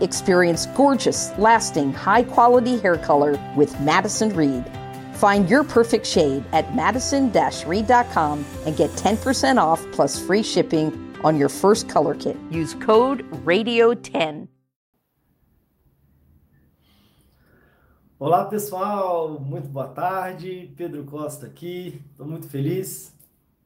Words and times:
Experience 0.00 0.66
gorgeous, 0.66 1.30
lasting, 1.38 1.92
high-quality 1.92 2.78
hair 2.78 2.96
color 2.96 3.38
with 3.56 3.78
Madison 3.80 4.34
Reed. 4.34 4.64
Find 5.14 5.48
your 5.48 5.64
perfect 5.64 6.06
shade 6.06 6.44
at 6.52 6.74
madison-reed.com 6.74 8.44
and 8.66 8.76
get 8.76 8.90
10% 8.92 9.58
off 9.58 9.84
plus 9.92 10.18
free 10.18 10.42
shipping 10.42 11.14
on 11.22 11.36
your 11.36 11.48
first 11.48 11.88
color 11.88 12.14
kit. 12.14 12.36
Use 12.50 12.74
code 12.74 13.24
RADIO10. 13.44 14.48
Olá 18.18 18.44
pessoal, 18.44 19.40
muito 19.40 19.66
boa 19.68 19.88
tarde. 19.88 20.70
Pedro 20.76 21.04
Costa 21.04 21.46
aqui. 21.46 22.02
Estou 22.10 22.26
muito 22.26 22.46
feliz 22.48 23.16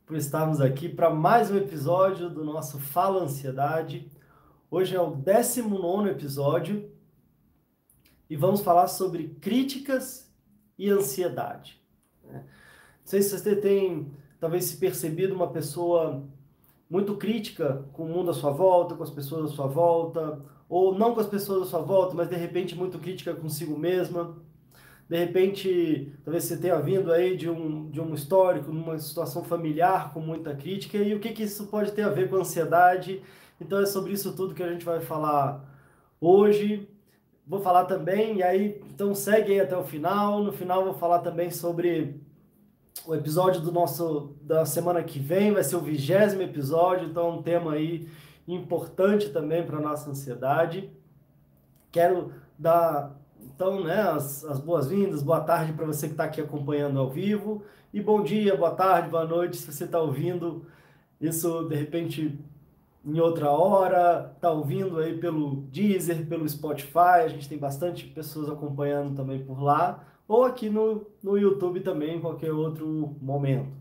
por 0.06 0.16
estarmos 0.16 0.60
aqui 0.60 0.88
para 0.88 1.10
mais 1.10 1.50
um 1.50 1.56
episódio 1.56 2.30
do 2.30 2.44
nosso 2.44 2.78
Fala 2.78 3.24
Ansiedade. 3.24 4.08
Hoje 4.76 4.96
é 4.96 5.00
o 5.00 5.12
19 5.12 6.10
episódio 6.10 6.90
e 8.28 8.34
vamos 8.34 8.60
falar 8.60 8.88
sobre 8.88 9.28
críticas 9.40 10.34
e 10.76 10.90
ansiedade. 10.90 11.80
Não 12.28 12.42
sei 13.04 13.22
se 13.22 13.38
você 13.38 13.54
tem 13.54 14.10
talvez 14.40 14.64
se 14.64 14.76
percebido 14.78 15.32
uma 15.32 15.46
pessoa 15.46 16.24
muito 16.90 17.16
crítica 17.16 17.84
com 17.92 18.02
o 18.02 18.08
mundo 18.08 18.32
à 18.32 18.34
sua 18.34 18.50
volta, 18.50 18.96
com 18.96 19.04
as 19.04 19.12
pessoas 19.12 19.52
à 19.52 19.54
sua 19.54 19.68
volta, 19.68 20.44
ou 20.68 20.92
não 20.98 21.14
com 21.14 21.20
as 21.20 21.28
pessoas 21.28 21.68
à 21.68 21.70
sua 21.70 21.82
volta, 21.82 22.16
mas 22.16 22.28
de 22.28 22.34
repente 22.34 22.74
muito 22.74 22.98
crítica 22.98 23.32
consigo 23.32 23.78
mesma. 23.78 24.36
De 25.08 25.16
repente, 25.16 26.12
talvez 26.24 26.42
você 26.42 26.56
tenha 26.56 26.80
vindo 26.80 27.12
aí 27.12 27.36
de 27.36 27.48
um, 27.48 27.88
de 27.90 28.00
um 28.00 28.12
histórico, 28.12 28.72
numa 28.72 28.98
situação 28.98 29.44
familiar 29.44 30.12
com 30.12 30.18
muita 30.18 30.52
crítica, 30.52 30.98
e 30.98 31.14
o 31.14 31.20
que, 31.20 31.32
que 31.32 31.44
isso 31.44 31.68
pode 31.68 31.92
ter 31.92 32.02
a 32.02 32.08
ver 32.08 32.28
com 32.28 32.34
ansiedade? 32.34 33.22
Então 33.64 33.80
é 33.80 33.86
sobre 33.86 34.12
isso 34.12 34.36
tudo 34.36 34.54
que 34.54 34.62
a 34.62 34.70
gente 34.70 34.84
vai 34.84 35.00
falar 35.00 35.64
hoje. 36.20 36.88
Vou 37.46 37.60
falar 37.60 37.84
também, 37.84 38.38
e 38.38 38.42
aí, 38.42 38.82
então 38.90 39.14
segue 39.14 39.52
aí 39.52 39.60
até 39.60 39.76
o 39.76 39.84
final. 39.84 40.42
No 40.42 40.52
final 40.52 40.84
vou 40.84 40.94
falar 40.94 41.20
também 41.20 41.50
sobre 41.50 42.20
o 43.06 43.14
episódio 43.14 43.60
do 43.60 43.72
nosso 43.72 44.34
da 44.40 44.64
semana 44.64 45.02
que 45.02 45.18
vem, 45.18 45.52
vai 45.52 45.64
ser 45.64 45.76
o 45.76 45.80
vigésimo 45.80 46.42
episódio, 46.42 47.08
então 47.08 47.26
é 47.26 47.32
um 47.32 47.42
tema 47.42 47.72
aí 47.72 48.08
importante 48.46 49.30
também 49.30 49.66
para 49.66 49.80
nossa 49.80 50.10
ansiedade. 50.10 50.90
Quero 51.90 52.32
dar 52.58 53.18
então, 53.40 53.84
né, 53.84 54.00
as, 54.00 54.44
as 54.44 54.58
boas-vindas, 54.58 55.22
boa 55.22 55.40
tarde 55.40 55.72
para 55.72 55.86
você 55.86 56.06
que 56.06 56.14
está 56.14 56.24
aqui 56.24 56.40
acompanhando 56.40 56.98
ao 56.98 57.10
vivo, 57.10 57.62
e 57.92 58.00
bom 58.00 58.22
dia, 58.22 58.56
boa 58.56 58.70
tarde, 58.70 59.10
boa 59.10 59.24
noite, 59.26 59.56
se 59.56 59.70
você 59.70 59.84
está 59.84 60.00
ouvindo 60.00 60.66
isso 61.20 61.68
de 61.68 61.76
repente 61.76 62.38
em 63.04 63.20
outra 63.20 63.50
hora, 63.50 64.32
está 64.34 64.50
ouvindo 64.50 64.98
aí 64.98 65.18
pelo 65.18 65.62
Deezer, 65.70 66.26
pelo 66.26 66.48
Spotify, 66.48 67.24
a 67.24 67.28
gente 67.28 67.48
tem 67.48 67.58
bastante 67.58 68.06
pessoas 68.06 68.48
acompanhando 68.48 69.14
também 69.14 69.44
por 69.44 69.62
lá, 69.62 70.04
ou 70.26 70.44
aqui 70.44 70.70
no, 70.70 71.06
no 71.22 71.36
YouTube 71.36 71.80
também, 71.80 72.16
em 72.16 72.20
qualquer 72.20 72.52
outro 72.52 73.16
momento. 73.20 73.72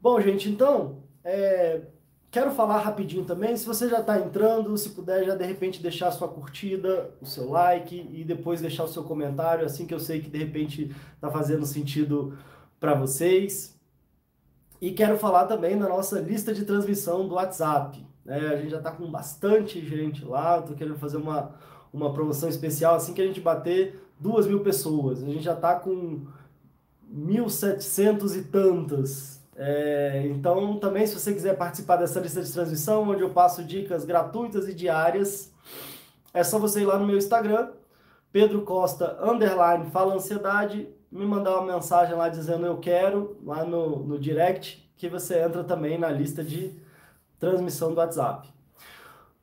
Bom, 0.00 0.18
gente, 0.20 0.48
então, 0.48 1.02
é, 1.22 1.82
Quero 2.30 2.52
falar 2.52 2.78
rapidinho 2.78 3.24
também, 3.24 3.56
se 3.56 3.66
você 3.66 3.88
já 3.88 3.98
está 3.98 4.16
entrando, 4.20 4.76
se 4.78 4.90
puder 4.90 5.24
já 5.24 5.34
de 5.34 5.44
repente 5.44 5.82
deixar 5.82 6.08
a 6.08 6.12
sua 6.12 6.28
curtida, 6.28 7.12
o 7.20 7.26
seu 7.26 7.50
like 7.50 8.08
e 8.08 8.22
depois 8.22 8.60
deixar 8.60 8.84
o 8.84 8.88
seu 8.88 9.02
comentário, 9.02 9.66
assim 9.66 9.84
que 9.84 9.92
eu 9.92 9.98
sei 9.98 10.20
que 10.20 10.30
de 10.30 10.38
repente 10.38 10.94
está 11.14 11.28
fazendo 11.28 11.66
sentido 11.66 12.38
para 12.78 12.94
vocês. 12.94 13.76
E 14.80 14.92
quero 14.92 15.18
falar 15.18 15.46
também 15.46 15.78
da 15.78 15.88
nossa 15.88 16.20
lista 16.20 16.54
de 16.54 16.64
transmissão 16.64 17.28
do 17.28 17.34
WhatsApp. 17.34 18.04
Né? 18.24 18.38
A 18.38 18.56
gente 18.56 18.70
já 18.70 18.78
está 18.78 18.90
com 18.90 19.10
bastante 19.10 19.84
gente 19.84 20.24
lá, 20.24 20.58
estou 20.58 20.76
querendo 20.76 20.98
fazer 20.98 21.18
uma, 21.18 21.54
uma 21.92 22.12
promoção 22.12 22.48
especial 22.48 22.94
assim 22.94 23.12
que 23.12 23.20
a 23.20 23.26
gente 23.26 23.40
bater 23.40 24.02
duas 24.18 24.46
mil 24.46 24.60
pessoas. 24.60 25.22
A 25.22 25.26
gente 25.26 25.42
já 25.42 25.54
está 25.54 25.74
com 25.74 26.26
1.700 27.12 28.36
e 28.36 28.42
tantas 28.44 29.40
é, 29.62 30.26
então, 30.26 30.78
também, 30.78 31.06
se 31.06 31.20
você 31.20 31.34
quiser 31.34 31.54
participar 31.54 31.96
dessa 31.96 32.18
lista 32.18 32.40
de 32.40 32.50
transmissão, 32.50 33.06
onde 33.06 33.20
eu 33.20 33.28
passo 33.28 33.62
dicas 33.62 34.06
gratuitas 34.06 34.66
e 34.66 34.72
diárias, 34.72 35.52
é 36.32 36.42
só 36.42 36.58
você 36.58 36.80
ir 36.80 36.86
lá 36.86 36.98
no 36.98 37.06
meu 37.06 37.18
Instagram, 37.18 37.68
Pedro 38.32 38.62
Costa, 38.62 39.18
underline, 39.22 39.90
fala 39.90 40.14
ansiedade, 40.14 40.88
me 41.10 41.26
mandar 41.26 41.58
uma 41.58 41.74
mensagem 41.74 42.14
lá 42.14 42.28
dizendo 42.28 42.66
eu 42.66 42.78
quero, 42.78 43.36
lá 43.44 43.64
no, 43.64 44.04
no 44.04 44.18
direct, 44.18 44.88
que 44.96 45.08
você 45.08 45.42
entra 45.42 45.64
também 45.64 45.98
na 45.98 46.10
lista 46.10 46.44
de 46.44 46.74
transmissão 47.38 47.92
do 47.92 47.98
WhatsApp. 47.98 48.48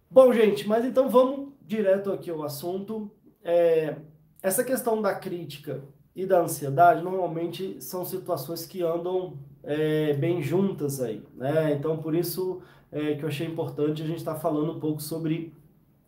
Bom, 0.09 0.31
gente, 0.31 0.67
mas 0.67 0.85
então 0.85 1.09
vamos 1.09 1.49
direto 1.65 2.11
aqui 2.11 2.29
ao 2.29 2.43
assunto. 2.43 3.11
É, 3.43 3.97
essa 4.41 4.63
questão 4.63 5.01
da 5.01 5.13
crítica 5.13 5.81
e 6.15 6.25
da 6.25 6.39
ansiedade 6.39 7.03
normalmente 7.03 7.81
são 7.81 8.05
situações 8.05 8.65
que 8.65 8.81
andam 8.81 9.37
é, 9.63 10.13
bem 10.13 10.41
juntas 10.41 11.01
aí, 11.01 11.23
né? 11.35 11.73
Então 11.73 11.97
por 11.97 12.15
isso 12.15 12.61
é, 12.91 13.15
que 13.15 13.23
eu 13.23 13.27
achei 13.27 13.45
importante 13.45 14.01
a 14.01 14.05
gente 14.05 14.19
estar 14.19 14.35
tá 14.35 14.39
falando 14.39 14.71
um 14.71 14.79
pouco 14.79 15.01
sobre, 15.01 15.53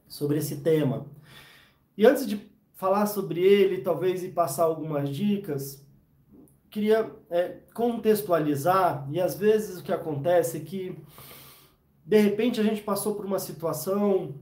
sobre 0.08 0.38
esse 0.38 0.62
tema. 0.62 1.06
E 1.98 2.06
antes 2.06 2.26
de 2.26 2.49
falar 2.80 3.08
sobre 3.08 3.42
ele, 3.42 3.82
talvez 3.82 4.24
e 4.24 4.30
passar 4.30 4.64
algumas 4.64 5.10
dicas, 5.10 5.86
queria 6.70 7.12
é, 7.30 7.58
contextualizar 7.74 9.06
e 9.12 9.20
às 9.20 9.36
vezes 9.36 9.80
o 9.80 9.84
que 9.84 9.92
acontece 9.92 10.56
é 10.56 10.60
que 10.62 10.98
de 12.06 12.18
repente 12.18 12.58
a 12.58 12.64
gente 12.64 12.82
passou 12.82 13.16
por 13.16 13.26
uma 13.26 13.38
situação 13.38 14.34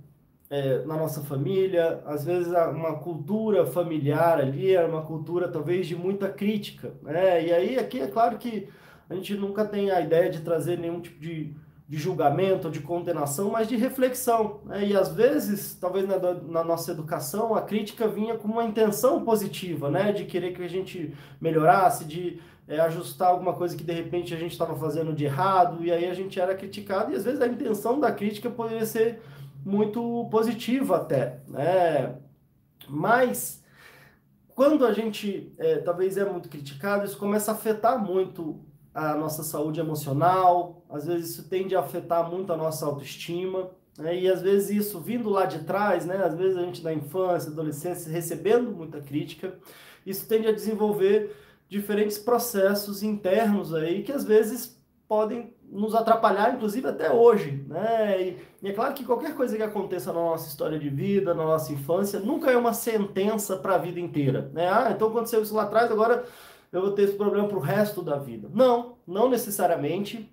é, 0.51 0.85
na 0.85 0.95
nossa 0.95 1.23
família, 1.23 2.03
às 2.05 2.23
vezes 2.23 2.49
uma 2.49 2.99
cultura 2.99 3.65
familiar 3.65 4.39
ali 4.39 4.71
era 4.71 4.87
uma 4.87 5.01
cultura 5.01 5.47
talvez 5.47 5.87
de 5.87 5.95
muita 5.95 6.29
crítica, 6.29 6.93
né? 7.01 7.43
E 7.43 7.51
aí 7.51 7.79
aqui 7.79 7.99
é 7.99 8.07
claro 8.07 8.37
que 8.37 8.69
a 9.09 9.15
gente 9.15 9.33
nunca 9.33 9.65
tem 9.65 9.89
a 9.89 9.99
ideia 9.99 10.29
de 10.29 10.41
trazer 10.41 10.77
nenhum 10.77 11.01
tipo 11.01 11.19
de, 11.19 11.55
de 11.87 11.97
julgamento, 11.97 12.69
de 12.69 12.81
condenação, 12.81 13.49
mas 13.49 13.67
de 13.67 13.77
reflexão, 13.77 14.59
né? 14.65 14.85
E 14.85 14.95
às 14.95 15.09
vezes, 15.13 15.73
talvez 15.73 16.05
na, 16.05 16.17
na 16.33 16.63
nossa 16.63 16.91
educação, 16.91 17.55
a 17.55 17.61
crítica 17.61 18.07
vinha 18.09 18.35
com 18.35 18.47
uma 18.47 18.65
intenção 18.65 19.23
positiva, 19.23 19.89
né? 19.89 20.11
De 20.11 20.25
querer 20.25 20.53
que 20.53 20.61
a 20.61 20.67
gente 20.67 21.13
melhorasse, 21.39 22.03
de 22.03 22.41
é, 22.67 22.81
ajustar 22.81 23.29
alguma 23.29 23.53
coisa 23.53 23.77
que 23.77 23.85
de 23.85 23.93
repente 23.93 24.33
a 24.33 24.37
gente 24.37 24.51
estava 24.51 24.75
fazendo 24.75 25.13
de 25.13 25.23
errado, 25.23 25.81
e 25.81 25.89
aí 25.89 26.05
a 26.09 26.13
gente 26.13 26.37
era 26.37 26.53
criticado, 26.53 27.13
e 27.13 27.15
às 27.15 27.23
vezes 27.23 27.39
a 27.39 27.47
intenção 27.47 27.99
da 27.99 28.11
crítica 28.11 28.49
poderia 28.49 28.85
ser 28.85 29.21
muito 29.63 30.27
positiva 30.29 30.97
até, 30.97 31.39
né? 31.47 32.15
Mas 32.89 33.63
quando 34.53 34.85
a 34.85 34.91
gente 34.91 35.53
é, 35.57 35.77
talvez 35.77 36.17
é 36.17 36.25
muito 36.25 36.49
criticado, 36.49 37.05
isso 37.05 37.17
começa 37.17 37.51
a 37.51 37.53
afetar 37.53 37.97
muito 38.03 38.59
a 38.97 39.13
nossa 39.13 39.43
saúde 39.43 39.79
emocional, 39.79 40.83
às 40.89 41.05
vezes 41.05 41.29
isso 41.29 41.47
tende 41.47 41.75
a 41.75 41.81
afetar 41.81 42.27
muito 42.27 42.51
a 42.51 42.57
nossa 42.57 42.83
autoestima, 42.83 43.69
né? 43.95 44.19
e 44.19 44.27
às 44.27 44.41
vezes 44.41 44.71
isso 44.71 44.99
vindo 44.99 45.29
lá 45.29 45.45
de 45.45 45.59
trás, 45.59 46.03
né? 46.03 46.17
às 46.17 46.33
vezes 46.33 46.57
a 46.57 46.61
gente 46.61 46.83
na 46.83 46.91
infância, 46.91 47.51
adolescência, 47.51 48.11
recebendo 48.11 48.71
muita 48.71 48.99
crítica, 48.99 49.53
isso 50.03 50.27
tende 50.27 50.47
a 50.47 50.51
desenvolver 50.51 51.35
diferentes 51.69 52.17
processos 52.17 53.03
internos 53.03 53.71
aí 53.71 54.01
que 54.01 54.11
às 54.11 54.23
vezes 54.23 54.81
podem 55.07 55.53
nos 55.69 55.93
atrapalhar, 55.93 56.55
inclusive 56.55 56.87
até 56.87 57.11
hoje, 57.11 57.63
né? 57.67 58.21
E, 58.21 58.37
e, 58.63 58.69
é 58.69 58.73
claro 58.73 58.95
que 58.95 59.05
qualquer 59.05 59.35
coisa 59.35 59.55
que 59.55 59.61
aconteça 59.61 60.11
na 60.11 60.19
nossa 60.19 60.47
história 60.47 60.79
de 60.79 60.89
vida, 60.89 61.35
na 61.35 61.43
nossa 61.43 61.71
infância, 61.71 62.19
nunca 62.19 62.49
é 62.49 62.57
uma 62.57 62.73
sentença 62.73 63.57
para 63.57 63.75
a 63.75 63.77
vida 63.77 63.99
inteira, 63.99 64.49
né? 64.53 64.67
Ah, 64.67 64.91
então 64.91 65.09
aconteceu 65.09 65.43
isso 65.43 65.53
lá 65.53 65.63
atrás, 65.63 65.91
agora 65.91 66.25
eu 66.71 66.81
vou 66.81 66.91
ter 66.91 67.03
esse 67.03 67.13
problema 67.13 67.47
para 67.47 67.57
o 67.57 67.61
resto 67.61 68.01
da 68.01 68.17
vida. 68.17 68.49
Não, 68.53 68.96
não 69.07 69.29
necessariamente, 69.29 70.29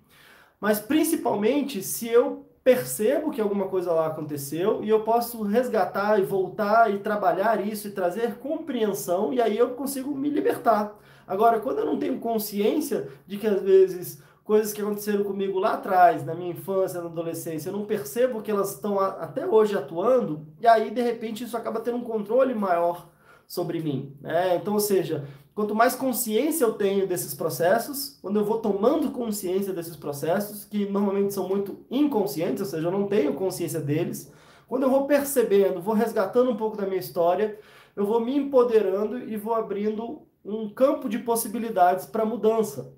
mas 0.59 0.79
principalmente 0.79 1.81
se 1.81 2.07
eu 2.07 2.45
percebo 2.63 3.29
que 3.29 3.39
alguma 3.39 3.67
coisa 3.67 3.93
lá 3.93 4.07
aconteceu 4.07 4.83
e 4.83 4.89
eu 4.89 5.03
posso 5.03 5.43
resgatar 5.43 6.19
e 6.19 6.23
voltar 6.23 6.91
e 6.91 6.97
trabalhar 6.97 7.65
isso 7.65 7.87
e 7.87 7.91
trazer 7.91 8.39
compreensão 8.39 9.31
e 9.31 9.39
aí 9.39 9.55
eu 9.55 9.75
consigo 9.75 10.15
me 10.15 10.29
libertar. 10.29 10.97
Agora, 11.27 11.59
quando 11.59 11.79
eu 11.79 11.85
não 11.85 11.99
tenho 11.99 12.19
consciência 12.19 13.07
de 13.27 13.37
que 13.37 13.45
às 13.45 13.61
vezes 13.61 14.21
coisas 14.43 14.73
que 14.73 14.81
aconteceram 14.81 15.23
comigo 15.23 15.59
lá 15.59 15.73
atrás, 15.73 16.23
na 16.23 16.35
minha 16.35 16.51
infância, 16.51 17.01
na 17.01 17.07
adolescência, 17.07 17.69
eu 17.69 17.73
não 17.73 17.85
percebo 17.85 18.41
que 18.41 18.51
elas 18.51 18.73
estão 18.73 18.99
até 18.99 19.45
hoje 19.45 19.75
atuando, 19.75 20.45
e 20.59 20.67
aí 20.67 20.91
de 20.91 21.01
repente 21.01 21.43
isso 21.43 21.57
acaba 21.57 21.79
tendo 21.79 21.97
um 21.97 22.03
controle 22.03 22.53
maior 22.53 23.07
sobre 23.47 23.79
mim. 23.79 24.15
Né? 24.21 24.55
Então, 24.55 24.73
ou 24.73 24.79
seja, 24.79 25.27
quanto 25.55 25.73
mais 25.73 25.95
consciência 25.95 26.65
eu 26.65 26.73
tenho 26.73 27.07
desses 27.07 27.33
processos, 27.33 28.19
quando 28.21 28.37
eu 28.37 28.45
vou 28.45 28.59
tomando 28.59 29.09
consciência 29.11 29.73
desses 29.73 29.95
processos, 29.95 30.65
que 30.65 30.85
normalmente 30.85 31.33
são 31.33 31.47
muito 31.47 31.85
inconscientes, 31.89 32.61
ou 32.61 32.67
seja, 32.67 32.87
eu 32.87 32.91
não 32.91 33.07
tenho 33.07 33.33
consciência 33.33 33.79
deles, 33.79 34.31
quando 34.67 34.83
eu 34.83 34.89
vou 34.89 35.07
percebendo, 35.07 35.81
vou 35.81 35.95
resgatando 35.95 36.51
um 36.51 36.57
pouco 36.57 36.75
da 36.75 36.85
minha 36.85 36.99
história, 36.99 37.57
eu 37.95 38.05
vou 38.05 38.19
me 38.19 38.35
empoderando 38.35 39.17
e 39.17 39.37
vou 39.37 39.55
abrindo 39.55 40.27
um 40.43 40.69
campo 40.69 41.07
de 41.07 41.19
possibilidades 41.19 42.05
para 42.05 42.25
mudança. 42.25 42.93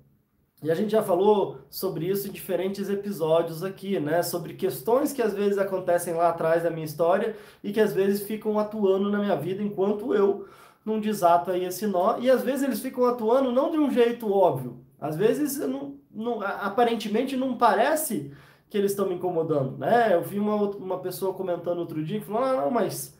E 0.60 0.72
a 0.72 0.74
gente 0.74 0.90
já 0.90 1.02
falou 1.02 1.58
sobre 1.70 2.06
isso 2.06 2.26
em 2.26 2.32
diferentes 2.32 2.88
episódios 2.88 3.62
aqui, 3.62 4.00
né? 4.00 4.24
Sobre 4.24 4.54
questões 4.54 5.12
que 5.12 5.22
às 5.22 5.32
vezes 5.32 5.56
acontecem 5.56 6.14
lá 6.14 6.30
atrás 6.30 6.64
da 6.64 6.70
minha 6.70 6.84
história 6.84 7.36
e 7.62 7.70
que 7.70 7.78
às 7.78 7.92
vezes 7.92 8.26
ficam 8.26 8.58
atuando 8.58 9.08
na 9.08 9.20
minha 9.20 9.36
vida 9.36 9.62
enquanto 9.62 10.12
eu 10.12 10.48
não 10.88 10.98
desato 11.00 11.50
aí 11.50 11.64
esse 11.64 11.86
nó. 11.86 12.18
E 12.18 12.30
às 12.30 12.42
vezes 12.42 12.64
eles 12.64 12.80
ficam 12.80 13.04
atuando 13.04 13.52
não 13.52 13.70
de 13.70 13.78
um 13.78 13.90
jeito 13.90 14.32
óbvio. 14.32 14.80
Às 15.00 15.16
vezes 15.16 15.58
não, 15.58 15.94
não, 16.12 16.42
aparentemente 16.42 17.36
não 17.36 17.56
parece 17.56 18.32
que 18.68 18.76
eles 18.76 18.90
estão 18.90 19.08
me 19.08 19.14
incomodando, 19.14 19.78
né? 19.78 20.14
Eu 20.14 20.22
vi 20.22 20.38
uma, 20.38 20.56
uma 20.56 20.98
pessoa 20.98 21.32
comentando 21.32 21.78
outro 21.78 22.02
dia 22.04 22.18
que 22.18 22.26
falou: 22.26 22.42
ah, 22.42 22.62
não, 22.62 22.70
mas 22.70 23.16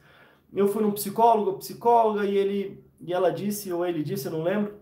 eu 0.52 0.66
fui 0.66 0.82
num 0.82 0.90
psicólogo, 0.90 1.58
psicóloga, 1.58 2.24
e 2.24 2.36
ele 2.36 2.88
e 3.00 3.12
ela 3.12 3.30
disse, 3.30 3.72
ou 3.72 3.86
ele 3.86 4.02
disse, 4.02 4.26
eu 4.26 4.32
não 4.32 4.42
lembro, 4.42 4.74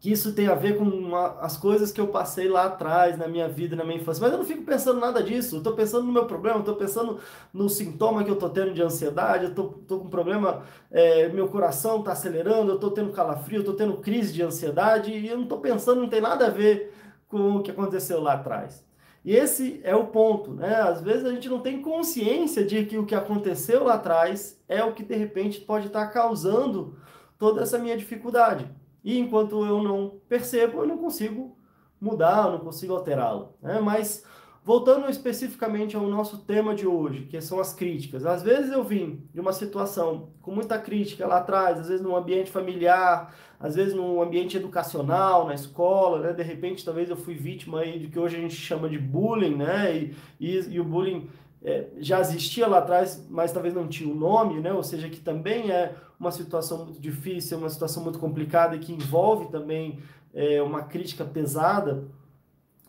que 0.00 0.10
isso 0.10 0.32
tem 0.32 0.48
a 0.48 0.54
ver 0.54 0.78
com 0.78 1.14
as 1.14 1.58
coisas 1.58 1.92
que 1.92 2.00
eu 2.00 2.08
passei 2.08 2.48
lá 2.48 2.64
atrás, 2.64 3.18
na 3.18 3.28
minha 3.28 3.46
vida, 3.46 3.76
na 3.76 3.84
minha 3.84 4.00
infância. 4.00 4.22
Mas 4.22 4.32
eu 4.32 4.38
não 4.38 4.46
fico 4.46 4.64
pensando 4.64 4.98
nada 4.98 5.22
disso. 5.22 5.56
Eu 5.56 5.58
estou 5.58 5.74
pensando 5.74 6.06
no 6.06 6.12
meu 6.12 6.24
problema, 6.24 6.60
estou 6.60 6.74
pensando 6.74 7.20
no 7.52 7.68
sintoma 7.68 8.24
que 8.24 8.30
eu 8.30 8.34
estou 8.34 8.48
tendo 8.48 8.72
de 8.72 8.82
ansiedade, 8.82 9.44
eu 9.44 9.50
estou 9.50 10.00
com 10.00 10.08
problema, 10.08 10.62
é, 10.90 11.28
meu 11.28 11.48
coração 11.48 11.98
está 11.98 12.12
acelerando, 12.12 12.70
eu 12.70 12.76
estou 12.76 12.90
tendo 12.90 13.12
calafrio, 13.12 13.60
estou 13.60 13.74
tendo 13.74 13.98
crise 13.98 14.32
de 14.32 14.42
ansiedade, 14.42 15.12
e 15.12 15.28
eu 15.28 15.36
não 15.36 15.42
estou 15.42 15.60
pensando, 15.60 16.00
não 16.00 16.08
tem 16.08 16.22
nada 16.22 16.46
a 16.46 16.50
ver 16.50 16.94
com 17.28 17.56
o 17.56 17.62
que 17.62 17.70
aconteceu 17.70 18.22
lá 18.22 18.32
atrás. 18.32 18.82
E 19.22 19.36
esse 19.36 19.82
é 19.84 19.94
o 19.94 20.06
ponto, 20.06 20.54
né? 20.54 20.76
Às 20.76 21.02
vezes 21.02 21.26
a 21.26 21.30
gente 21.30 21.48
não 21.48 21.60
tem 21.60 21.82
consciência 21.82 22.64
de 22.64 22.86
que 22.86 22.96
o 22.96 23.04
que 23.04 23.14
aconteceu 23.14 23.84
lá 23.84 23.94
atrás 23.94 24.58
é 24.66 24.82
o 24.82 24.94
que 24.94 25.02
de 25.02 25.14
repente 25.14 25.60
pode 25.60 25.88
estar 25.88 26.06
causando 26.06 26.96
toda 27.38 27.60
essa 27.60 27.78
minha 27.78 27.98
dificuldade. 27.98 28.66
E 29.04 29.18
enquanto 29.18 29.64
eu 29.64 29.82
não 29.82 30.20
percebo, 30.28 30.80
eu 30.80 30.86
não 30.86 30.98
consigo 30.98 31.56
mudar, 32.00 32.46
eu 32.46 32.52
não 32.52 32.60
consigo 32.60 32.94
alterá-lo. 32.94 33.54
Né? 33.62 33.80
Mas 33.80 34.24
voltando 34.62 35.08
especificamente 35.08 35.96
ao 35.96 36.06
nosso 36.06 36.38
tema 36.38 36.74
de 36.74 36.86
hoje, 36.86 37.24
que 37.24 37.40
são 37.40 37.60
as 37.60 37.72
críticas. 37.72 38.26
Às 38.26 38.42
vezes 38.42 38.70
eu 38.70 38.84
vim 38.84 39.26
de 39.32 39.40
uma 39.40 39.52
situação 39.52 40.30
com 40.42 40.52
muita 40.52 40.78
crítica 40.78 41.26
lá 41.26 41.38
atrás, 41.38 41.78
às 41.78 41.88
vezes 41.88 42.02
num 42.02 42.14
ambiente 42.14 42.50
familiar, 42.50 43.34
às 43.58 43.74
vezes 43.74 43.94
num 43.94 44.22
ambiente 44.22 44.56
educacional, 44.56 45.46
na 45.46 45.54
escola, 45.54 46.20
né? 46.20 46.32
De 46.32 46.42
repente, 46.42 46.84
talvez 46.84 47.08
eu 47.08 47.16
fui 47.16 47.34
vítima 47.34 47.80
aí 47.80 47.98
de 47.98 48.08
que 48.08 48.18
hoje 48.18 48.36
a 48.36 48.40
gente 48.40 48.54
chama 48.54 48.88
de 48.88 48.98
bullying, 48.98 49.56
né? 49.56 49.96
E, 49.96 50.16
e, 50.38 50.58
e 50.68 50.80
o 50.80 50.84
bullying 50.84 51.28
é, 51.62 51.88
já 51.98 52.20
existia 52.20 52.66
lá 52.66 52.78
atrás, 52.78 53.26
mas 53.28 53.52
talvez 53.52 53.74
não 53.74 53.86
tinha 53.86 54.10
o 54.10 54.16
nome, 54.16 54.60
né? 54.60 54.72
Ou 54.72 54.82
seja, 54.82 55.08
que 55.08 55.20
também 55.20 55.70
é 55.70 55.94
uma 56.18 56.30
situação 56.30 56.84
muito 56.84 57.00
difícil, 57.00 57.58
uma 57.58 57.68
situação 57.68 58.02
muito 58.02 58.18
complicada 58.18 58.76
e 58.76 58.78
que 58.78 58.92
envolve 58.92 59.50
também 59.50 59.98
é, 60.32 60.62
uma 60.62 60.82
crítica 60.82 61.24
pesada. 61.24 62.04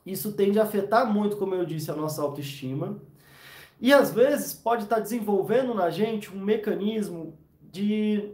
Isso 0.05 0.31
tende 0.31 0.59
a 0.59 0.63
afetar 0.63 1.11
muito, 1.11 1.37
como 1.37 1.53
eu 1.53 1.65
disse, 1.65 1.91
a 1.91 1.95
nossa 1.95 2.21
autoestima. 2.21 2.97
E 3.79 3.91
às 3.91 4.11
vezes 4.11 4.53
pode 4.53 4.83
estar 4.83 4.99
desenvolvendo 4.99 5.73
na 5.73 5.89
gente 5.89 6.33
um 6.33 6.39
mecanismo 6.39 7.37
de, 7.71 8.31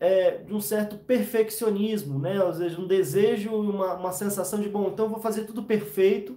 é, 0.00 0.38
de 0.38 0.54
um 0.54 0.60
certo 0.60 0.96
perfeccionismo, 0.96 2.18
né? 2.18 2.42
Ou 2.42 2.54
seja, 2.54 2.80
um 2.80 2.86
desejo, 2.86 3.50
uma, 3.50 3.94
uma 3.94 4.12
sensação 4.12 4.60
de, 4.60 4.68
bom, 4.68 4.88
então 4.88 5.06
eu 5.06 5.10
vou 5.10 5.20
fazer 5.20 5.44
tudo 5.44 5.62
perfeito 5.62 6.36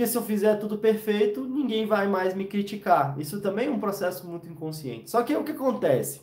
porque 0.00 0.12
se 0.12 0.16
eu 0.16 0.22
fizer 0.22 0.54
tudo 0.56 0.78
perfeito, 0.78 1.44
ninguém 1.44 1.84
vai 1.84 2.08
mais 2.08 2.32
me 2.32 2.46
criticar. 2.46 3.20
Isso 3.20 3.38
também 3.42 3.66
é 3.66 3.70
um 3.70 3.78
processo 3.78 4.26
muito 4.26 4.48
inconsciente. 4.48 5.10
Só 5.10 5.22
que 5.22 5.36
o 5.36 5.44
que 5.44 5.52
acontece? 5.52 6.22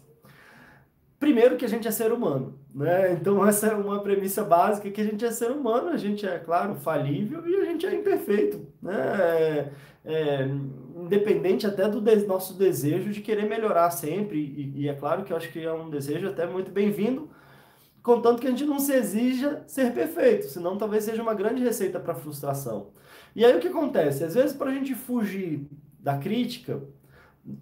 Primeiro 1.20 1.58
que 1.58 1.66
a 1.66 1.68
gente 1.68 1.88
é 1.88 1.92
ser 1.92 2.12
humano, 2.12 2.58
né? 2.74 3.14
Então 3.14 3.46
essa 3.48 3.68
é 3.68 3.76
uma 3.76 4.02
premissa 4.02 4.44
básica 4.44 4.90
que 4.90 5.00
a 5.00 5.04
gente 5.04 5.24
é 5.24 5.30
ser 5.30 5.52
humano, 5.52 5.90
a 5.90 5.98
gente 5.98 6.26
é, 6.26 6.40
claro, 6.40 6.74
falível 6.74 7.48
e 7.48 7.56
a 7.56 7.66
gente 7.66 7.86
é 7.86 7.94
imperfeito, 7.94 8.66
né? 8.82 8.96
É, 8.96 9.72
é, 10.06 10.50
independente 10.96 11.68
até 11.68 11.88
do 11.88 12.02
de 12.02 12.26
nosso 12.26 12.56
desejo 12.56 13.12
de 13.12 13.22
querer 13.22 13.48
melhorar 13.48 13.92
sempre, 13.92 14.40
e, 14.40 14.86
e, 14.86 14.90
é 14.90 14.94
claro 14.96 15.24
que 15.24 15.32
eu 15.32 15.38
acho 15.38 15.52
que 15.52 15.64
é 15.64 15.72
um 15.72 15.88
desejo 15.88 16.28
até 16.28 16.48
muito 16.48 16.72
bem-vindo, 16.72 17.30
contanto 18.02 18.42
que 18.42 18.48
a 18.48 18.50
gente 18.50 18.66
não 18.66 18.80
se 18.80 18.94
exija 18.94 19.64
ser 19.68 19.94
perfeito, 19.94 20.48
senão 20.48 20.80
talvez 20.80 21.04
seja 21.04 21.22
uma 21.22 21.36
grande 21.36 21.64
receita 21.64 22.00
para 22.00 22.16
frustração. 22.16 22.98
E 23.38 23.45
aí 23.45 23.56
o 23.56 23.60
que 23.60 23.68
acontece? 23.68 24.24
Às 24.24 24.34
vezes, 24.34 24.54
para 24.54 24.72
a 24.72 24.74
gente 24.74 24.95
fugir 24.95 25.69
da 26.00 26.18
crítica, 26.18 26.81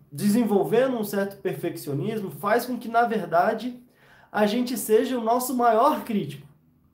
desenvolvendo 0.09 0.97
um 0.97 1.03
certo 1.03 1.35
perfeccionismo, 1.41 2.31
faz 2.31 2.65
com 2.65 2.77
que, 2.77 2.87
na 2.87 3.03
verdade, 3.03 3.83
a 4.31 4.45
gente 4.45 4.77
seja 4.77 5.19
o 5.19 5.21
nosso 5.21 5.53
maior 5.53 6.05
crítico. 6.05 6.47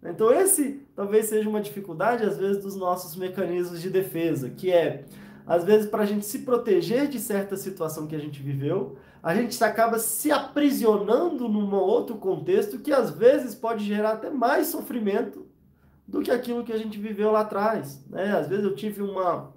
Então, 0.04 0.34
esse 0.34 0.82
talvez 0.96 1.28
seja 1.28 1.48
uma 1.48 1.62
dificuldade, 1.62 2.26
às 2.26 2.40
vezes, 2.40 2.64
dos 2.64 2.76
nossos 2.76 3.16
mecanismos 3.16 3.80
de 3.80 3.90
defesa, 3.92 4.50
que 4.50 4.72
é, 4.72 5.06
às 5.46 5.64
vezes, 5.64 5.88
para 5.88 6.02
a 6.02 6.08
gente 6.08 6.26
se 6.26 6.40
proteger 6.40 7.08
de 7.08 7.20
certa 7.20 7.56
situação 7.58 8.08
que 8.08 8.16
a 8.16 8.20
gente 8.20 8.42
viveu, 8.42 8.98
a 9.22 9.36
gente 9.36 9.64
acaba 9.64 10.00
se 10.00 10.32
aprisionando 10.32 11.48
num 11.48 11.72
outro 11.76 12.16
contexto 12.16 12.80
que, 12.80 12.92
às 12.92 13.12
vezes, 13.12 13.54
pode 13.54 13.86
gerar 13.86 14.14
até 14.14 14.32
mais 14.32 14.70
sofrimento 14.70 15.51
do 16.12 16.22
que 16.22 16.30
aquilo 16.30 16.64
que 16.64 16.74
a 16.74 16.78
gente 16.78 17.00
viveu 17.00 17.32
lá 17.32 17.40
atrás. 17.40 18.04
Né? 18.10 18.36
Às 18.38 18.48
vezes 18.48 18.66
eu 18.66 18.76
tive 18.76 19.02
uma, 19.02 19.54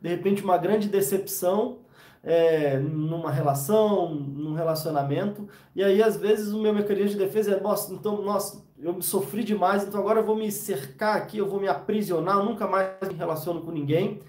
de 0.00 0.08
repente, 0.08 0.44
uma 0.44 0.56
grande 0.56 0.88
decepção 0.88 1.80
é, 2.22 2.78
numa 2.78 3.30
relação, 3.30 4.14
num 4.14 4.54
relacionamento, 4.54 5.48
e 5.74 5.82
aí 5.82 6.00
às 6.00 6.16
vezes 6.16 6.52
o 6.52 6.62
meu 6.62 6.72
mecanismo 6.72 7.10
de 7.10 7.24
defesa 7.24 7.56
é, 7.56 7.60
nossa, 7.60 7.92
então, 7.92 8.22
nossa, 8.22 8.64
eu 8.78 9.02
sofri 9.02 9.42
demais, 9.42 9.82
então 9.82 10.00
agora 10.00 10.20
eu 10.20 10.24
vou 10.24 10.36
me 10.36 10.50
cercar 10.50 11.16
aqui, 11.16 11.38
eu 11.38 11.48
vou 11.48 11.60
me 11.60 11.66
aprisionar, 11.66 12.38
eu 12.38 12.44
nunca 12.44 12.68
mais 12.68 12.88
me 13.06 13.14
relaciono 13.14 13.60
com 13.60 13.72
ninguém. 13.72 14.20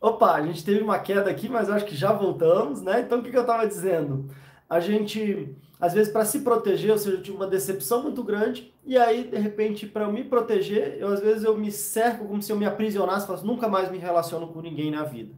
Opa, 0.00 0.32
a 0.32 0.42
gente 0.42 0.64
teve 0.64 0.82
uma 0.82 0.98
queda 0.98 1.30
aqui, 1.30 1.48
mas 1.48 1.70
acho 1.70 1.84
que 1.84 1.94
já 1.94 2.12
voltamos, 2.12 2.82
né? 2.82 3.00
Então 3.00 3.20
o 3.20 3.22
que, 3.22 3.30
que 3.30 3.36
eu 3.36 3.42
estava 3.42 3.66
dizendo? 3.66 4.28
A 4.68 4.80
gente 4.80 5.54
às 5.80 5.94
vezes 5.94 6.12
para 6.12 6.24
se 6.24 6.40
proteger, 6.40 6.90
ou 6.90 6.98
seja, 6.98 7.16
eu 7.16 7.22
tive 7.22 7.36
uma 7.36 7.46
decepção 7.46 8.02
muito 8.02 8.22
grande, 8.22 8.72
e 8.84 8.96
aí, 8.96 9.24
de 9.24 9.38
repente, 9.38 9.86
para 9.86 10.04
eu 10.04 10.12
me 10.12 10.22
proteger, 10.24 10.96
eu 10.98 11.08
às 11.08 11.20
vezes 11.20 11.44
eu 11.44 11.56
me 11.56 11.72
cerco 11.72 12.26
como 12.26 12.42
se 12.42 12.52
eu 12.52 12.56
me 12.56 12.66
aprisionasse, 12.66 13.26
falo, 13.26 13.42
nunca 13.42 13.68
mais 13.68 13.90
me 13.90 13.98
relaciono 13.98 14.48
com 14.48 14.60
ninguém 14.60 14.90
na 14.90 15.04
vida. 15.04 15.34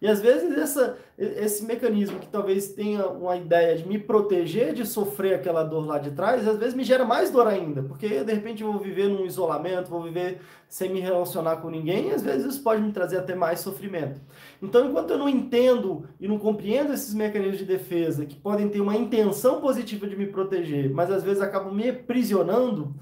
E 0.00 0.06
às 0.06 0.20
vezes 0.20 0.56
essa, 0.56 0.98
esse 1.16 1.64
mecanismo 1.64 2.18
que 2.18 2.28
talvez 2.28 2.68
tenha 2.72 3.06
uma 3.06 3.36
ideia 3.36 3.76
de 3.76 3.88
me 3.88 3.98
proteger 3.98 4.74
de 4.74 4.84
sofrer 4.84 5.34
aquela 5.34 5.62
dor 5.62 5.86
lá 5.86 5.98
de 5.98 6.10
trás, 6.10 6.46
às 6.46 6.58
vezes 6.58 6.74
me 6.74 6.84
gera 6.84 7.04
mais 7.04 7.30
dor 7.30 7.46
ainda, 7.46 7.82
porque 7.82 8.22
de 8.22 8.32
repente 8.32 8.62
eu 8.62 8.72
vou 8.72 8.80
viver 8.80 9.08
num 9.08 9.24
isolamento, 9.24 9.88
vou 9.88 10.02
viver 10.02 10.40
sem 10.68 10.90
me 10.90 11.00
relacionar 11.00 11.56
com 11.56 11.70
ninguém, 11.70 12.08
e 12.08 12.12
às 12.12 12.22
vezes 12.22 12.46
isso 12.46 12.62
pode 12.62 12.82
me 12.82 12.92
trazer 12.92 13.18
até 13.18 13.34
mais 13.34 13.60
sofrimento. 13.60 14.20
Então, 14.60 14.88
enquanto 14.88 15.10
eu 15.10 15.18
não 15.18 15.28
entendo 15.28 16.06
e 16.20 16.26
não 16.26 16.38
compreendo 16.38 16.92
esses 16.92 17.14
mecanismos 17.14 17.58
de 17.58 17.64
defesa 17.64 18.26
que 18.26 18.36
podem 18.36 18.68
ter 18.68 18.80
uma 18.80 18.96
intenção 18.96 19.60
positiva 19.60 20.06
de 20.06 20.16
me 20.16 20.26
proteger, 20.26 20.90
mas 20.90 21.10
às 21.10 21.22
vezes 21.22 21.40
acabam 21.40 21.72
me 21.72 21.88
aprisionando, 21.88 22.94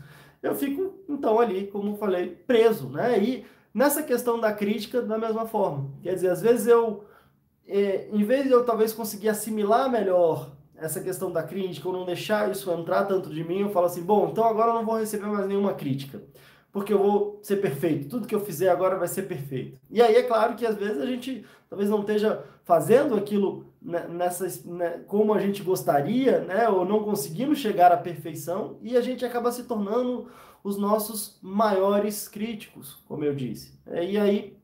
eu 0.43 0.55
fico 0.55 0.95
então 1.09 1.41
ali, 1.41 1.67
como 1.69 1.97
falei, 1.97 2.29
preso, 2.47 2.89
né? 2.91 3.19
E 3.19 3.47
Nessa 3.75 4.05
questão 4.05 4.39
da 4.39 4.53
crítica, 4.53 5.03
da 5.03 5.19
mesma 5.19 5.47
forma. 5.47 5.91
Quer 6.01 6.15
dizer, 6.15 6.31
às 6.31 6.41
vezes 6.41 6.69
eu, 6.69 7.05
é, 7.67 8.09
em 8.13 8.23
vez 8.23 8.45
de 8.45 8.53
eu 8.53 8.65
talvez 8.65 8.93
conseguir 8.93 9.29
assimilar 9.29 9.91
melhor 9.91 10.53
essa 10.77 11.01
questão 11.01 11.31
da 11.31 11.43
crítica, 11.43 11.89
ou 11.89 11.95
não 11.95 12.05
deixar 12.05 12.51
isso 12.51 12.71
entrar 12.71 13.05
tanto 13.05 13.31
de 13.31 13.43
mim, 13.43 13.63
eu 13.63 13.71
falo 13.71 13.87
assim, 13.87 14.03
bom, 14.03 14.29
então 14.31 14.45
agora 14.45 14.71
eu 14.71 14.75
não 14.75 14.85
vou 14.85 14.99
receber 14.99 15.27
mais 15.27 15.47
nenhuma 15.47 15.75
crítica, 15.75 16.23
porque 16.73 16.93
eu 16.93 16.99
vou 16.99 17.41
ser 17.43 17.57
perfeito, 17.57 18.09
tudo 18.09 18.27
que 18.27 18.35
eu 18.35 18.45
fizer 18.45 18.69
agora 18.69 18.97
vai 18.97 19.09
ser 19.09 19.23
perfeito. 19.23 19.79
E 19.91 20.03
aí 20.03 20.15
é 20.17 20.23
claro 20.23 20.55
que 20.55 20.67
às 20.67 20.77
vezes 20.77 21.01
a 21.01 21.07
gente 21.07 21.45
talvez 21.69 21.89
não 21.89 22.01
esteja 22.01 22.45
fazendo 22.65 23.15
aquilo 23.15 23.67
nessa, 23.81 24.47
né, 24.69 25.03
como 25.07 25.33
a 25.35 25.41
gente 25.41 25.63
gostaria, 25.63 26.41
né, 26.41 26.69
ou 26.69 26.85
não 26.85 27.05
conseguimos 27.05 27.59
chegar 27.59 27.93
à 27.93 27.97
perfeição, 27.97 28.79
e 28.83 28.97
a 28.97 29.01
gente 29.01 29.25
acaba 29.25 29.53
se 29.53 29.65
tornando 29.65 30.29
os 30.65 30.79
nossos 30.79 31.39
maiores 31.43 32.27
críticos, 32.27 32.95
como 33.07 33.23
eu 33.23 33.35
disse. 33.35 33.79
É, 33.87 34.03
e 34.03 34.19
aí, 34.19 34.57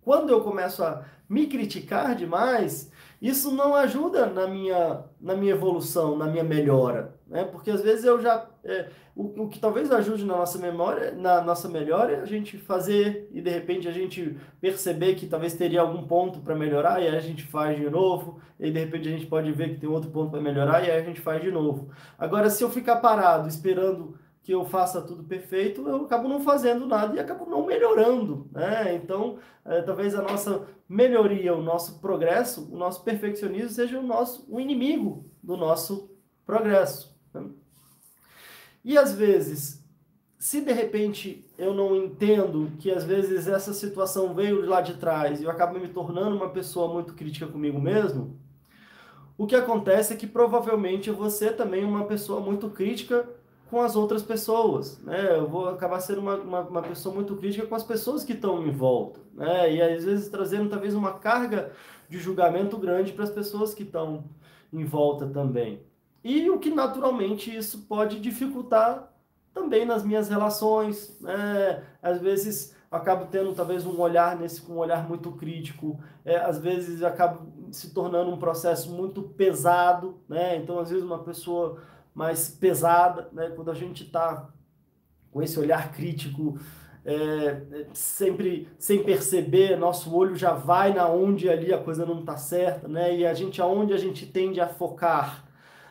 quando 0.00 0.30
eu 0.30 0.40
começo 0.40 0.84
a 0.84 1.04
me 1.28 1.48
criticar 1.48 2.14
demais, 2.14 2.90
isso 3.20 3.50
não 3.50 3.74
ajuda 3.74 4.26
na 4.26 4.46
minha, 4.46 5.04
na 5.20 5.34
minha 5.34 5.52
evolução, 5.52 6.16
na 6.16 6.26
minha 6.26 6.44
melhora, 6.44 7.16
né? 7.26 7.44
Porque 7.44 7.70
às 7.70 7.82
vezes 7.82 8.04
eu 8.04 8.20
já 8.20 8.48
é, 8.64 8.88
o, 9.18 9.42
o 9.42 9.48
que 9.48 9.58
talvez 9.58 9.90
ajude 9.90 10.24
na 10.24 10.36
nossa 10.36 10.58
memória, 10.58 11.10
na 11.10 11.42
nossa 11.42 11.68
melhora, 11.68 12.12
é 12.12 12.20
a 12.20 12.24
gente 12.24 12.56
fazer 12.56 13.28
e 13.32 13.42
de 13.42 13.50
repente 13.50 13.88
a 13.88 13.92
gente 13.92 14.38
perceber 14.60 15.16
que 15.16 15.26
talvez 15.26 15.54
teria 15.54 15.80
algum 15.80 16.06
ponto 16.06 16.38
para 16.38 16.54
melhorar 16.54 17.02
e 17.02 17.08
aí 17.08 17.16
a 17.16 17.20
gente 17.20 17.42
faz 17.42 17.76
de 17.76 17.90
novo, 17.90 18.40
e 18.60 18.70
de 18.70 18.78
repente 18.78 19.08
a 19.08 19.10
gente 19.10 19.26
pode 19.26 19.50
ver 19.50 19.70
que 19.70 19.80
tem 19.80 19.88
outro 19.88 20.10
ponto 20.10 20.30
para 20.30 20.40
melhorar 20.40 20.84
e 20.84 20.90
aí 20.90 21.00
a 21.00 21.04
gente 21.04 21.20
faz 21.20 21.42
de 21.42 21.50
novo. 21.50 21.90
Agora, 22.16 22.48
se 22.48 22.62
eu 22.62 22.70
ficar 22.70 22.96
parado 22.96 23.48
esperando 23.48 24.16
que 24.42 24.52
eu 24.52 24.64
faça 24.64 25.02
tudo 25.02 25.24
perfeito, 25.24 25.86
eu 25.86 26.04
acabo 26.04 26.28
não 26.28 26.40
fazendo 26.40 26.86
nada 26.86 27.14
e 27.14 27.20
acabo 27.20 27.44
não 27.44 27.66
melhorando, 27.66 28.48
né? 28.52 28.94
Então, 28.94 29.38
é, 29.64 29.82
talvez 29.82 30.14
a 30.14 30.22
nossa 30.22 30.66
melhoria, 30.88 31.54
o 31.54 31.62
nosso 31.62 32.00
progresso, 32.00 32.68
o 32.72 32.76
nosso 32.76 33.04
perfeccionismo 33.04 33.68
seja 33.68 33.98
o 33.98 34.02
nosso 34.02 34.46
o 34.48 34.58
inimigo 34.58 35.26
do 35.42 35.56
nosso 35.56 36.10
progresso. 36.46 37.14
Né? 37.34 37.44
E 38.82 38.96
às 38.96 39.12
vezes, 39.12 39.84
se 40.38 40.62
de 40.62 40.72
repente 40.72 41.44
eu 41.58 41.74
não 41.74 41.94
entendo 41.94 42.72
que 42.78 42.90
às 42.90 43.04
vezes 43.04 43.48
essa 43.48 43.74
situação 43.74 44.34
veio 44.34 44.62
de 44.62 44.68
lá 44.68 44.80
de 44.80 44.94
trás 44.94 45.40
e 45.40 45.44
eu 45.44 45.50
acabo 45.50 45.78
me 45.78 45.88
tornando 45.88 46.36
uma 46.36 46.48
pessoa 46.48 46.90
muito 46.90 47.12
crítica 47.12 47.46
comigo 47.46 47.78
mesmo, 47.78 48.38
o 49.36 49.46
que 49.46 49.54
acontece 49.54 50.12
é 50.12 50.16
que 50.16 50.26
provavelmente 50.26 51.10
vou 51.10 51.28
ser 51.28 51.56
também 51.56 51.84
uma 51.84 52.06
pessoa 52.06 52.40
muito 52.40 52.70
crítica 52.70 53.28
com 53.70 53.80
as 53.82 53.96
outras 53.96 54.22
pessoas, 54.22 54.98
né? 55.00 55.36
Eu 55.36 55.46
vou 55.46 55.68
acabar 55.68 56.00
sendo 56.00 56.20
uma, 56.20 56.36
uma, 56.36 56.60
uma, 56.60 56.82
pessoa 56.82 57.14
muito 57.14 57.36
crítica 57.36 57.66
com 57.66 57.74
as 57.74 57.82
pessoas 57.82 58.24
que 58.24 58.32
estão 58.32 58.66
em 58.66 58.70
volta, 58.70 59.20
né? 59.34 59.72
E 59.72 59.82
às 59.82 60.04
vezes 60.04 60.28
trazendo 60.28 60.70
talvez 60.70 60.94
uma 60.94 61.12
carga 61.12 61.72
de 62.08 62.18
julgamento 62.18 62.78
grande 62.78 63.12
para 63.12 63.24
as 63.24 63.30
pessoas 63.30 63.74
que 63.74 63.82
estão 63.82 64.24
em 64.72 64.84
volta 64.84 65.26
também. 65.26 65.82
E 66.24 66.48
o 66.50 66.58
que 66.58 66.70
naturalmente 66.70 67.54
isso 67.54 67.86
pode 67.86 68.18
dificultar 68.20 69.12
também 69.52 69.84
nas 69.84 70.02
minhas 70.02 70.28
relações, 70.28 71.18
né? 71.20 71.84
Às 72.02 72.20
vezes 72.20 72.74
acabo 72.90 73.26
tendo 73.26 73.54
talvez 73.54 73.84
um 73.84 74.00
olhar 74.00 74.34
nesse 74.34 74.64
um 74.70 74.78
olhar 74.78 75.06
muito 75.06 75.30
crítico, 75.32 76.00
é, 76.24 76.36
às 76.36 76.58
vezes 76.58 77.02
acabo 77.02 77.52
se 77.70 77.92
tornando 77.92 78.30
um 78.30 78.38
processo 78.38 78.90
muito 78.90 79.22
pesado, 79.22 80.18
né? 80.26 80.56
Então 80.56 80.78
às 80.78 80.88
vezes 80.88 81.04
uma 81.04 81.18
pessoa 81.18 81.78
mais 82.18 82.48
pesada, 82.48 83.28
né? 83.32 83.52
Quando 83.54 83.70
a 83.70 83.74
gente 83.74 84.02
está 84.02 84.48
com 85.30 85.40
esse 85.40 85.56
olhar 85.56 85.92
crítico, 85.92 86.58
é, 87.04 87.86
sempre 87.92 88.66
sem 88.76 89.04
perceber, 89.04 89.76
nosso 89.76 90.12
olho 90.12 90.34
já 90.34 90.52
vai 90.52 90.92
na 90.92 91.08
onde 91.08 91.48
ali 91.48 91.72
a 91.72 91.78
coisa 91.78 92.04
não 92.04 92.18
está 92.18 92.36
certa, 92.36 92.88
né? 92.88 93.16
E 93.16 93.24
a 93.24 93.32
gente 93.34 93.62
aonde 93.62 93.94
a 93.94 93.96
gente 93.96 94.26
tende 94.26 94.60
a 94.60 94.66
focar, 94.66 95.44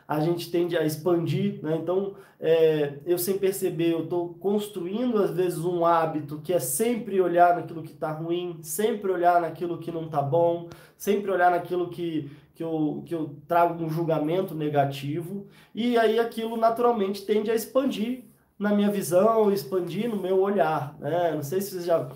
a 0.07 0.19
gente 0.19 0.49
tende 0.49 0.77
a 0.77 0.85
expandir, 0.85 1.59
né? 1.61 1.77
Então, 1.81 2.15
é, 2.39 2.99
eu 3.05 3.17
sem 3.17 3.37
perceber, 3.37 3.91
eu 3.91 4.03
estou 4.03 4.35
construindo 4.35 5.17
às 5.17 5.31
vezes 5.31 5.59
um 5.59 5.85
hábito 5.85 6.39
que 6.43 6.53
é 6.53 6.59
sempre 6.59 7.19
olhar 7.19 7.55
naquilo 7.55 7.83
que 7.83 7.91
está 7.91 8.11
ruim, 8.11 8.57
sempre 8.61 9.11
olhar 9.11 9.41
naquilo 9.41 9.79
que 9.79 9.91
não 9.91 10.05
está 10.05 10.21
bom, 10.21 10.69
sempre 10.95 11.31
olhar 11.31 11.51
naquilo 11.51 11.89
que, 11.89 12.31
que 12.55 12.63
eu, 12.63 13.03
que 13.05 13.13
eu 13.13 13.35
trago 13.47 13.83
um 13.83 13.89
julgamento 13.89 14.55
negativo, 14.55 15.47
e 15.73 15.97
aí 15.97 16.19
aquilo 16.19 16.55
naturalmente 16.55 17.25
tende 17.25 17.51
a 17.51 17.55
expandir 17.55 18.23
na 18.57 18.73
minha 18.73 18.89
visão, 18.89 19.51
expandir 19.51 20.09
no 20.09 20.17
meu 20.17 20.39
olhar. 20.39 20.95
Né? 20.99 21.33
Não 21.35 21.43
sei 21.43 21.59
se 21.59 21.71
vocês 21.71 21.85
já 21.85 22.09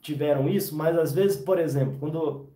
tiveram 0.00 0.48
isso, 0.48 0.76
mas 0.76 0.96
às 0.98 1.12
vezes, 1.12 1.36
por 1.36 1.58
exemplo, 1.58 1.96
quando, 1.98 2.48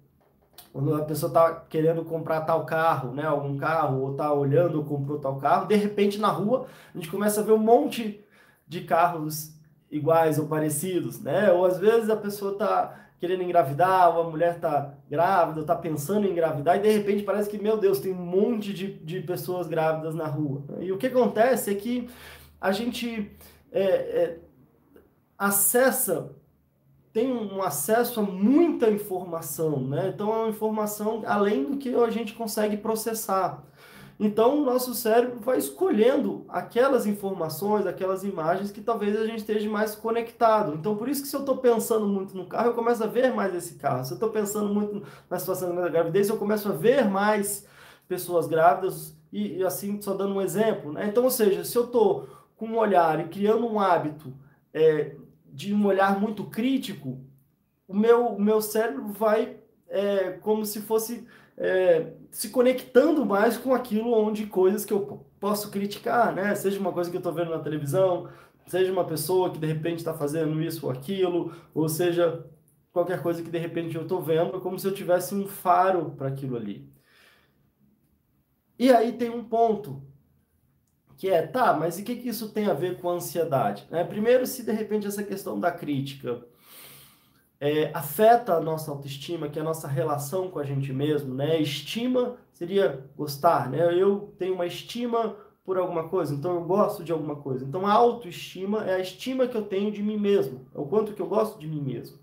quando 0.78 0.94
a 0.94 1.04
pessoa 1.04 1.28
está 1.28 1.52
querendo 1.68 2.04
comprar 2.04 2.42
tal 2.42 2.64
carro, 2.64 3.12
né, 3.12 3.25
algum 3.25 3.56
carro, 3.56 4.00
ou 4.00 4.12
está 4.12 4.32
olhando 4.32 4.78
ou 4.78 4.85
comprou 4.85 5.18
tal 5.18 5.37
carro, 5.37 5.66
de 5.66 5.75
repente 5.75 6.18
na 6.18 6.28
rua 6.28 6.66
a 6.94 6.97
gente 6.97 7.11
começa 7.11 7.40
a 7.40 7.42
ver 7.42 7.50
um 7.50 7.58
monte 7.58 8.25
de 8.64 8.82
carros 8.82 9.52
iguais 9.90 10.38
ou 10.38 10.47
parecidos, 10.47 11.20
né? 11.20 11.50
Ou 11.50 11.64
às 11.64 11.78
vezes 11.78 12.08
a 12.08 12.16
pessoa 12.16 12.52
está 12.52 13.08
querendo 13.18 13.42
engravidar, 13.42 14.16
ou 14.16 14.28
a 14.28 14.30
mulher 14.30 14.54
está 14.54 14.94
grávida, 15.11 15.62
está 15.62 15.75
pensando 15.75 16.28
em 16.28 16.30
engravidar, 16.30 16.76
e 16.76 16.80
de 16.80 16.90
repente 16.90 17.25
parece 17.25 17.50
que, 17.50 17.58
meu 17.58 17.76
Deus, 17.76 17.99
tem 17.99 18.12
um 18.12 18.25
monte 18.25 18.73
de, 18.73 18.92
de 18.99 19.20
pessoas 19.20 19.66
grávidas 19.66 20.14
na 20.14 20.28
rua. 20.28 20.62
E 20.78 20.92
o 20.92 20.99
que 20.99 21.08
acontece 21.08 21.73
é 21.73 21.75
que 21.75 22.08
a 22.61 22.70
gente 22.70 23.37
é, 23.73 23.82
é, 23.82 24.38
acessa, 25.37 26.37
tem 27.18 27.32
um 27.32 27.60
acesso 27.60 28.20
a 28.20 28.22
muita 28.22 28.88
informação, 28.88 29.80
né? 29.80 30.12
Então 30.14 30.32
é 30.32 30.37
uma 30.37 30.48
informação 30.48 31.25
além 31.26 31.64
do 31.64 31.76
que 31.76 31.92
a 31.92 32.10
gente 32.10 32.32
consegue 32.32 32.76
processar. 32.76 33.64
Então, 34.20 34.62
o 34.62 34.64
nosso 34.64 34.94
cérebro 34.94 35.38
vai 35.38 35.58
escolhendo 35.58 36.44
aquelas 36.48 37.06
informações, 37.06 37.87
aquelas 37.87 38.25
imagens 38.25 38.72
que 38.72 38.80
talvez 38.80 39.16
a 39.16 39.25
gente 39.25 39.38
esteja 39.38 39.68
mais 39.70 39.94
conectado. 39.94 40.75
Então, 40.75 40.96
por 40.96 41.08
isso 41.08 41.22
que 41.22 41.28
se 41.28 41.37
eu 41.37 41.40
estou 41.40 41.58
pensando 41.58 42.06
muito 42.06 42.37
no 42.37 42.44
carro, 42.44 42.68
eu 42.68 42.75
começo 42.75 43.02
a 43.02 43.06
ver 43.06 43.32
mais 43.32 43.54
esse 43.54 43.75
carro. 43.75 44.04
Se 44.04 44.12
eu 44.12 44.16
estou 44.16 44.30
pensando 44.30 44.72
muito 44.75 45.04
na 45.30 45.38
situação 45.38 45.72
da 45.75 45.88
gravidez, 45.88 46.28
eu 46.28 46.37
começo 46.37 46.68
a 46.68 46.72
ver 46.72 47.04
mais 47.08 47.64
pessoas 48.08 48.48
grávidas 48.48 49.16
e, 49.32 49.58
e 49.58 49.64
assim, 49.64 50.00
só 50.02 50.14
dando 50.14 50.34
um 50.34 50.42
exemplo. 50.42 50.92
Né? 50.92 51.06
Então, 51.06 51.22
ou 51.22 51.30
seja, 51.30 51.64
se 51.64 51.76
eu 51.76 51.84
estou 51.84 52.28
com 52.56 52.66
um 52.66 52.76
olhar 52.76 53.20
e 53.20 53.28
criando 53.28 53.66
um 53.66 53.78
hábito 53.78 54.32
é, 54.75 55.14
de 55.52 55.74
um 55.74 55.86
olhar 55.86 56.20
muito 56.20 56.44
crítico, 56.44 57.18
o 57.86 57.94
meu, 57.94 58.26
o 58.28 58.40
meu 58.40 58.60
cérebro 58.60 59.08
vai 59.08 59.56
é, 59.88 60.32
como 60.32 60.64
se 60.64 60.82
fosse 60.82 61.26
é, 61.56 62.12
se 62.30 62.50
conectando 62.50 63.26
mais 63.26 63.56
com 63.56 63.74
aquilo 63.74 64.12
onde 64.12 64.46
coisas 64.46 64.84
que 64.84 64.92
eu 64.92 65.26
posso 65.40 65.70
criticar, 65.70 66.34
né? 66.34 66.54
Seja 66.54 66.78
uma 66.78 66.92
coisa 66.92 67.10
que 67.10 67.16
eu 67.16 67.20
estou 67.20 67.32
vendo 67.32 67.50
na 67.50 67.58
televisão, 67.58 68.28
seja 68.66 68.92
uma 68.92 69.04
pessoa 69.04 69.50
que 69.50 69.58
de 69.58 69.66
repente 69.66 69.98
está 69.98 70.14
fazendo 70.14 70.62
isso 70.62 70.86
ou 70.86 70.92
aquilo, 70.92 71.52
ou 71.74 71.88
seja 71.88 72.46
qualquer 72.92 73.22
coisa 73.22 73.42
que 73.42 73.50
de 73.50 73.58
repente 73.58 73.96
eu 73.96 74.02
estou 74.02 74.20
vendo, 74.20 74.56
é 74.56 74.60
como 74.60 74.78
se 74.78 74.86
eu 74.86 74.94
tivesse 74.94 75.34
um 75.34 75.46
faro 75.46 76.12
para 76.12 76.28
aquilo 76.28 76.56
ali. 76.56 76.88
E 78.78 78.92
aí 78.92 79.12
tem 79.12 79.30
um 79.30 79.44
ponto 79.44 80.02
que 81.18 81.28
é, 81.28 81.42
tá, 81.42 81.75
mas 81.75 81.98
e 81.98 82.02
o 82.02 82.04
que, 82.04 82.14
que 82.14 82.28
isso 82.28 82.48
tem 82.50 82.66
a 82.66 82.72
ver 82.72 83.00
com 83.00 83.10
a 83.10 83.14
ansiedade? 83.14 83.84
Né? 83.90 84.04
Primeiro, 84.04 84.46
se 84.46 84.62
de 84.62 84.70
repente 84.70 85.04
essa 85.04 85.25
questão 85.25 85.58
da 85.58 85.68
crítica 85.68 86.40
é, 87.60 87.90
afeta 87.92 88.54
a 88.54 88.60
nossa 88.60 88.92
autoestima, 88.92 89.48
que 89.48 89.58
é 89.58 89.62
a 89.62 89.64
nossa 89.64 89.88
relação 89.88 90.48
com 90.48 90.60
a 90.60 90.64
gente 90.64 90.92
mesmo, 90.92 91.34
né? 91.34 91.60
Estima 91.60 92.37
seria 92.52 93.04
gostar, 93.16 93.68
né? 93.68 94.00
Eu 94.00 94.32
tenho 94.38 94.54
uma 94.54 94.64
estima 94.64 95.34
por 95.64 95.76
alguma 95.76 96.08
coisa, 96.08 96.32
então 96.32 96.54
eu 96.54 96.64
gosto 96.64 97.02
de 97.02 97.10
alguma 97.10 97.34
coisa. 97.34 97.64
Então 97.64 97.84
a 97.84 97.92
autoestima 97.92 98.84
é 98.84 98.94
a 98.94 99.00
estima 99.00 99.48
que 99.48 99.56
eu 99.56 99.62
tenho 99.62 99.90
de 99.90 100.00
mim 100.00 100.16
mesmo, 100.16 100.66
é 100.72 100.78
o 100.78 100.87
quanto 100.87 101.14
que 101.14 101.20
eu 101.20 101.26
gosto 101.26 101.58
de 101.58 101.66
mim 101.66 101.80
mesmo. 101.80 102.16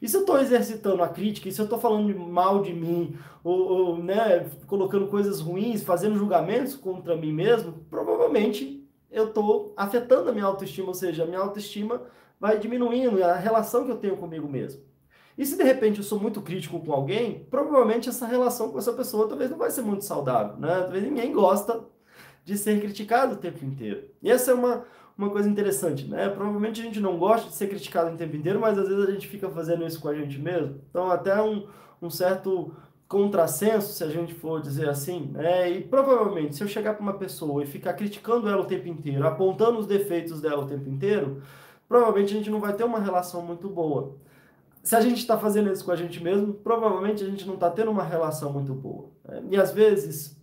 E 0.00 0.08
se 0.08 0.16
eu 0.16 0.20
estou 0.20 0.38
exercitando 0.38 1.02
a 1.02 1.08
crítica, 1.08 1.48
e 1.48 1.52
se 1.52 1.60
eu 1.60 1.64
estou 1.64 1.78
falando 1.78 2.18
mal 2.18 2.62
de 2.62 2.72
mim, 2.72 3.16
ou, 3.44 3.58
ou 3.60 4.02
né, 4.02 4.48
colocando 4.66 5.06
coisas 5.08 5.40
ruins, 5.40 5.82
fazendo 5.82 6.16
julgamentos 6.16 6.74
contra 6.74 7.16
mim 7.16 7.32
mesmo, 7.32 7.84
provavelmente 7.90 8.88
eu 9.10 9.28
estou 9.28 9.74
afetando 9.76 10.30
a 10.30 10.32
minha 10.32 10.44
autoestima, 10.44 10.88
ou 10.88 10.94
seja, 10.94 11.24
a 11.24 11.26
minha 11.26 11.40
autoestima 11.40 12.02
vai 12.38 12.58
diminuindo 12.58 13.22
a 13.22 13.34
relação 13.34 13.84
que 13.84 13.90
eu 13.90 13.98
tenho 13.98 14.16
comigo 14.16 14.48
mesmo. 14.48 14.82
E 15.36 15.44
se 15.44 15.56
de 15.56 15.62
repente 15.62 15.98
eu 15.98 16.04
sou 16.04 16.18
muito 16.18 16.40
crítico 16.40 16.80
com 16.80 16.92
alguém, 16.92 17.46
provavelmente 17.50 18.08
essa 18.08 18.26
relação 18.26 18.70
com 18.70 18.78
essa 18.78 18.92
pessoa 18.92 19.28
talvez 19.28 19.50
não 19.50 19.58
vai 19.58 19.70
ser 19.70 19.82
muito 19.82 20.04
saudável, 20.04 20.56
né? 20.56 20.80
Talvez 20.80 21.02
ninguém 21.04 21.32
gosta 21.32 21.84
de 22.44 22.58
ser 22.58 22.80
criticado 22.80 23.34
o 23.34 23.38
tempo 23.38 23.64
inteiro. 23.64 24.04
E 24.22 24.30
essa 24.30 24.50
é 24.50 24.54
uma, 24.54 24.84
uma 25.20 25.30
coisa 25.30 25.48
interessante, 25.48 26.06
né? 26.06 26.28
Provavelmente 26.30 26.80
a 26.80 26.84
gente 26.84 26.98
não 26.98 27.18
gosta 27.18 27.48
de 27.48 27.54
ser 27.54 27.68
criticado 27.68 28.14
o 28.14 28.16
tempo 28.16 28.34
inteiro, 28.34 28.58
mas 28.58 28.78
às 28.78 28.88
vezes 28.88 29.06
a 29.06 29.10
gente 29.10 29.28
fica 29.28 29.50
fazendo 29.50 29.86
isso 29.86 30.00
com 30.00 30.08
a 30.08 30.14
gente 30.14 30.38
mesmo. 30.38 30.80
Então 30.88 31.10
até 31.10 31.40
um, 31.42 31.66
um 32.00 32.08
certo 32.08 32.74
contrassenso, 33.06 33.92
se 33.92 34.02
a 34.02 34.08
gente 34.08 34.32
for 34.32 34.62
dizer 34.62 34.88
assim, 34.88 35.30
né? 35.32 35.70
E 35.70 35.82
provavelmente 35.82 36.56
se 36.56 36.62
eu 36.62 36.68
chegar 36.68 36.94
para 36.94 37.02
uma 37.02 37.12
pessoa 37.12 37.62
e 37.62 37.66
ficar 37.66 37.92
criticando 37.92 38.48
ela 38.48 38.62
o 38.62 38.66
tempo 38.66 38.88
inteiro, 38.88 39.26
apontando 39.26 39.78
os 39.78 39.86
defeitos 39.86 40.40
dela 40.40 40.62
o 40.62 40.66
tempo 40.66 40.88
inteiro, 40.88 41.42
provavelmente 41.86 42.32
a 42.32 42.36
gente 42.38 42.50
não 42.50 42.60
vai 42.60 42.72
ter 42.72 42.84
uma 42.84 43.00
relação 43.00 43.42
muito 43.42 43.68
boa. 43.68 44.16
Se 44.82 44.96
a 44.96 45.00
gente 45.02 45.18
está 45.18 45.36
fazendo 45.36 45.70
isso 45.70 45.84
com 45.84 45.90
a 45.90 45.96
gente 45.96 46.22
mesmo, 46.22 46.54
provavelmente 46.54 47.22
a 47.22 47.26
gente 47.26 47.46
não 47.46 47.54
está 47.54 47.68
tendo 47.68 47.90
uma 47.90 48.02
relação 48.02 48.50
muito 48.50 48.72
boa. 48.72 49.10
Né? 49.28 49.42
E 49.50 49.56
às 49.58 49.72
vezes, 49.72 50.39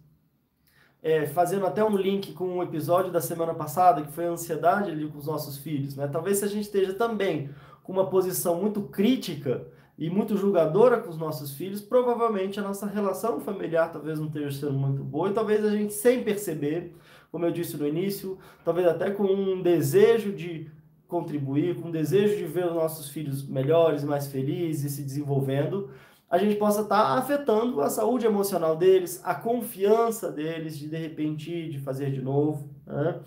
é, 1.08 1.26
fazendo 1.26 1.66
até 1.66 1.82
um 1.82 1.96
link 1.96 2.34
com 2.34 2.58
um 2.58 2.62
episódio 2.62 3.10
da 3.10 3.22
semana 3.22 3.54
passada, 3.54 4.02
que 4.02 4.12
foi 4.12 4.26
a 4.26 4.32
ansiedade 4.32 4.92
ali 4.92 5.08
com 5.08 5.18
os 5.18 5.26
nossos 5.26 5.58
filhos, 5.58 5.96
né? 5.96 6.06
talvez 6.06 6.40
se 6.40 6.44
a 6.44 6.50
gente 6.50 6.64
esteja 6.64 6.94
também 6.94 7.50
com 7.82 7.94
uma 7.94 8.10
posição 8.10 8.60
muito 8.60 8.82
crítica 8.82 9.66
e 9.98 10.10
muito 10.10 10.36
julgadora 10.36 11.00
com 11.00 11.10
os 11.10 11.18
nossos 11.18 11.54
filhos, 11.54 11.80
provavelmente 11.80 12.60
a 12.60 12.62
nossa 12.62 12.86
relação 12.86 13.40
familiar 13.40 13.90
talvez 13.90 14.20
não 14.20 14.28
esteja 14.28 14.52
sendo 14.52 14.74
muito 14.74 15.02
boa 15.02 15.30
e 15.30 15.34
talvez 15.34 15.64
a 15.64 15.70
gente, 15.70 15.94
sem 15.94 16.26
perceber, 16.26 16.94
como 17.32 17.46
eu 17.46 17.52
disse 17.52 17.78
no 17.78 17.88
início, 17.88 18.38
talvez 18.66 18.86
até 18.86 19.10
com 19.10 19.24
um 19.24 19.62
desejo 19.62 20.34
de 20.34 20.70
contribuir, 21.08 21.78
com 21.80 21.88
o 21.88 21.92
desejo 21.92 22.36
de 22.36 22.44
ver 22.44 22.66
os 22.66 22.74
nossos 22.74 23.08
filhos 23.08 23.48
melhores, 23.48 24.04
mais 24.04 24.28
felizes, 24.28 24.92
se 24.92 25.04
desenvolvendo, 25.04 25.90
a 26.30 26.38
gente 26.38 26.56
possa 26.56 26.82
estar 26.82 27.04
tá 27.04 27.18
afetando 27.18 27.82
a 27.82 27.90
saúde 27.90 28.26
emocional 28.26 28.76
deles, 28.76 29.22
a 29.24 29.34
confiança 29.34 30.32
deles 30.32 30.78
de 30.78 30.90
de 30.90 30.98
repente 30.98 31.70
de 31.70 31.80
fazer 31.80 32.12
de 32.12 32.22
novo, 32.22 32.70
né? 32.86 33.20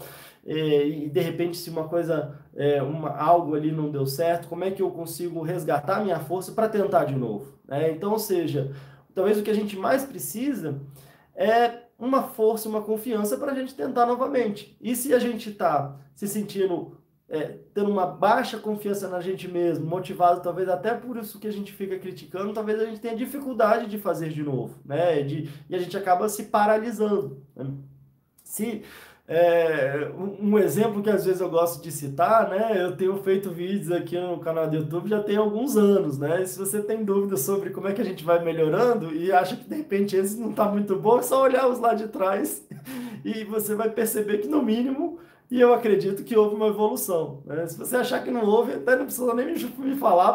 E, 0.45 1.09
de 1.09 1.21
repente 1.21 1.57
se 1.57 1.71
uma 1.71 1.88
coisa, 1.88 2.38
é, 2.54 2.83
uma, 2.83 3.11
algo 3.11 3.54
ali 3.54 3.71
não 3.71 3.90
deu 3.90 4.07
certo, 4.07 4.49
como 4.49 4.64
é 4.64 4.71
que 4.71 4.83
eu 4.83 4.90
consigo 4.90 5.42
resgatar 5.42 6.02
minha 6.02 6.19
força 6.19 6.52
para 6.52 6.69
tentar 6.69 7.04
de 7.04 7.14
novo? 7.14 7.59
Né? 7.66 7.92
Então, 7.92 8.12
ou 8.12 8.19
seja, 8.19 8.75
talvez 9.14 9.38
o 9.38 9.42
que 9.42 9.50
a 9.50 9.54
gente 9.54 9.76
mais 9.76 10.04
precisa 10.04 10.80
é 11.35 11.85
uma 11.99 12.23
força, 12.23 12.69
uma 12.69 12.80
confiança 12.80 13.37
para 13.37 13.52
a 13.52 13.54
gente 13.54 13.75
tentar 13.75 14.07
novamente. 14.07 14.76
E 14.80 14.97
se 14.97 15.12
a 15.12 15.19
gente 15.19 15.50
está 15.50 15.97
se 16.14 16.26
sentindo 16.26 17.00
é, 17.30 17.58
tendo 17.72 17.88
uma 17.88 18.06
baixa 18.06 18.58
confiança 18.58 19.08
na 19.08 19.20
gente 19.20 19.46
mesmo, 19.46 19.87
motivado 19.87 20.40
talvez 20.40 20.68
até 20.68 20.92
por 20.92 21.16
isso 21.16 21.38
que 21.38 21.46
a 21.46 21.52
gente 21.52 21.72
fica 21.72 21.96
criticando, 21.96 22.52
talvez 22.52 22.80
a 22.80 22.87
gente 22.87 23.00
tenha 23.00 23.14
dificuldade 23.14 23.87
de 23.87 23.99
fazer 23.99 24.30
de 24.30 24.42
novo, 24.42 24.75
né? 24.84 25.22
De, 25.22 25.49
e 25.68 25.76
a 25.76 25.78
gente 25.78 25.96
acaba 25.96 26.28
se 26.28 26.44
paralisando. 26.44 27.40
Né? 27.54 27.66
Se 28.42 28.82
é, 29.28 30.10
um 30.16 30.58
exemplo 30.58 31.04
que 31.04 31.08
às 31.08 31.25
vezes 31.25 31.40
eu 31.40 31.49
gosto 31.49 31.80
de 31.80 31.92
citar, 31.92 32.50
né? 32.50 32.82
Eu 32.82 32.96
tenho 32.96 33.16
feito 33.22 33.49
vídeos 33.49 33.92
aqui 33.92 34.18
no 34.18 34.40
canal 34.40 34.68
do 34.68 34.75
YouTube 34.75 35.08
já 35.08 35.22
tem 35.22 35.37
alguns 35.37 35.76
anos, 35.76 36.18
né? 36.18 36.42
E 36.42 36.46
se 36.49 36.58
você 36.58 36.82
tem 36.82 37.04
dúvidas 37.04 37.42
sobre 37.42 37.70
como 37.70 37.87
é 37.87 37.92
que 37.92 38.02
a 38.02 38.04
gente 38.04 38.25
vai 38.25 38.44
melhorando 38.44 39.14
e 39.14 39.30
acha 39.30 39.54
que 39.54 39.68
de 39.68 39.76
repente 39.76 40.16
esse 40.16 40.37
não 40.37 40.50
está 40.50 40.64
muito 40.64 40.96
bom, 40.96 41.20
é 41.20 41.22
só 41.22 41.44
olhar 41.44 41.68
os 41.68 41.78
lá 41.78 41.94
de 41.94 42.08
trás 42.08 42.66
e 43.25 43.44
você 43.44 43.76
vai 43.76 43.88
perceber 43.88 44.38
que 44.38 44.49
no 44.49 44.60
mínimo 44.60 45.20
e 45.50 45.61
eu 45.61 45.75
acredito 45.75 46.23
que 46.23 46.37
houve 46.37 46.54
uma 46.54 46.69
evolução. 46.69 47.42
Né? 47.45 47.66
Se 47.66 47.76
você 47.76 47.97
achar 47.97 48.23
que 48.23 48.30
não 48.30 48.45
houve, 48.45 48.75
até 48.75 48.95
não 48.95 49.04
precisa 49.04 49.35
nem 49.35 49.47
me 49.78 49.97
falar 49.97 50.35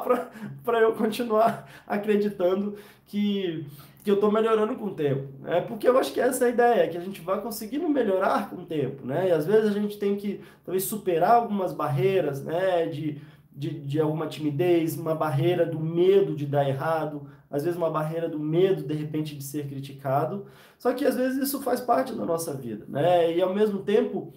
para 0.64 0.82
eu 0.82 0.92
continuar 0.92 1.70
acreditando 1.88 2.76
que, 3.06 3.66
que 4.04 4.12
eu 4.12 4.16
estou 4.16 4.30
melhorando 4.30 4.76
com 4.76 4.88
o 4.88 4.94
tempo. 4.94 5.30
Né? 5.40 5.62
Porque 5.62 5.88
eu 5.88 5.98
acho 5.98 6.12
que 6.12 6.20
essa 6.20 6.44
é 6.44 6.48
a 6.48 6.52
ideia, 6.52 6.90
que 6.90 6.98
a 6.98 7.02
gente 7.02 7.22
vai 7.22 7.40
conseguindo 7.42 7.88
melhorar 7.88 8.50
com 8.50 8.58
o 8.58 8.66
tempo. 8.66 9.06
Né? 9.06 9.30
E 9.30 9.32
às 9.32 9.46
vezes 9.46 9.70
a 9.70 9.80
gente 9.80 9.98
tem 9.98 10.18
que 10.18 10.42
talvez 10.66 10.84
superar 10.84 11.32
algumas 11.32 11.72
barreiras 11.72 12.44
né? 12.44 12.88
de, 12.88 13.22
de, 13.54 13.70
de 13.70 14.02
alguma 14.02 14.28
timidez, 14.28 14.98
uma 14.98 15.16
barreira 15.16 15.66
do 15.66 15.80
medo 15.80 16.36
de 16.36 16.46
dar 16.46 16.68
errado, 16.68 17.26
às 17.50 17.64
vezes 17.64 17.78
uma 17.78 17.90
barreira 17.90 18.28
do 18.28 18.38
medo, 18.38 18.84
de 18.84 18.94
repente, 18.94 19.34
de 19.34 19.46
ser 19.46 19.66
criticado. 19.66 20.46
Só 20.78 20.92
que 20.92 21.06
às 21.06 21.16
vezes 21.16 21.42
isso 21.42 21.62
faz 21.62 21.80
parte 21.80 22.12
da 22.12 22.26
nossa 22.26 22.54
vida. 22.54 22.84
Né? 22.90 23.38
E 23.38 23.42
ao 23.42 23.56
mesmo 23.56 23.80
tempo 23.80 24.34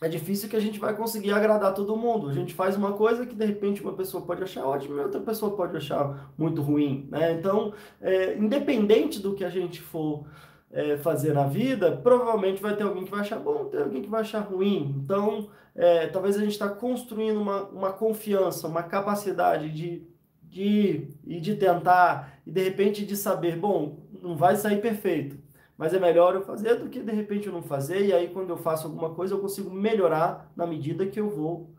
é 0.00 0.08
difícil 0.08 0.48
que 0.48 0.56
a 0.56 0.60
gente 0.60 0.78
vai 0.78 0.94
conseguir 0.94 1.32
agradar 1.32 1.72
todo 1.72 1.96
mundo. 1.96 2.28
A 2.28 2.32
gente 2.32 2.52
faz 2.52 2.76
uma 2.76 2.92
coisa 2.92 3.24
que 3.24 3.34
de 3.34 3.44
repente 3.44 3.82
uma 3.82 3.92
pessoa 3.92 4.24
pode 4.24 4.42
achar 4.42 4.66
ótima 4.66 4.96
e 4.96 5.04
outra 5.04 5.20
pessoa 5.20 5.56
pode 5.56 5.76
achar 5.76 6.32
muito 6.36 6.60
ruim, 6.60 7.08
né? 7.10 7.32
Então, 7.32 7.72
é, 8.00 8.36
independente 8.36 9.20
do 9.20 9.34
que 9.34 9.44
a 9.44 9.48
gente 9.48 9.80
for 9.80 10.26
é, 10.70 10.96
fazer 10.96 11.32
na 11.32 11.46
vida, 11.46 11.92
provavelmente 11.92 12.60
vai 12.60 12.76
ter 12.76 12.82
alguém 12.82 13.04
que 13.04 13.10
vai 13.10 13.20
achar 13.20 13.38
bom, 13.38 13.66
ter 13.66 13.82
alguém 13.82 14.02
que 14.02 14.10
vai 14.10 14.22
achar 14.22 14.40
ruim. 14.40 14.94
Então, 15.02 15.48
é, 15.74 16.08
talvez 16.08 16.36
a 16.36 16.40
gente 16.40 16.52
está 16.52 16.68
construindo 16.68 17.40
uma, 17.40 17.62
uma 17.68 17.92
confiança, 17.92 18.66
uma 18.66 18.82
capacidade 18.82 19.70
de, 19.70 20.02
de 20.42 21.08
e 21.24 21.40
de 21.40 21.54
tentar 21.54 22.40
e 22.44 22.50
de 22.50 22.62
repente 22.62 23.06
de 23.06 23.16
saber, 23.16 23.56
bom, 23.56 24.04
não 24.20 24.36
vai 24.36 24.56
sair 24.56 24.80
perfeito, 24.80 25.38
mas 25.76 25.92
é 25.92 25.98
melhor 25.98 26.34
eu 26.34 26.42
fazer 26.42 26.76
do 26.76 26.88
que 26.88 27.00
de 27.00 27.12
repente 27.12 27.46
eu 27.46 27.52
não 27.52 27.62
fazer, 27.62 28.06
e 28.06 28.12
aí 28.12 28.28
quando 28.28 28.50
eu 28.50 28.56
faço 28.56 28.86
alguma 28.86 29.10
coisa 29.10 29.34
eu 29.34 29.40
consigo 29.40 29.70
melhorar 29.70 30.50
na 30.56 30.66
medida 30.66 31.06
que 31.06 31.18
eu 31.18 31.28
vou 31.28 31.70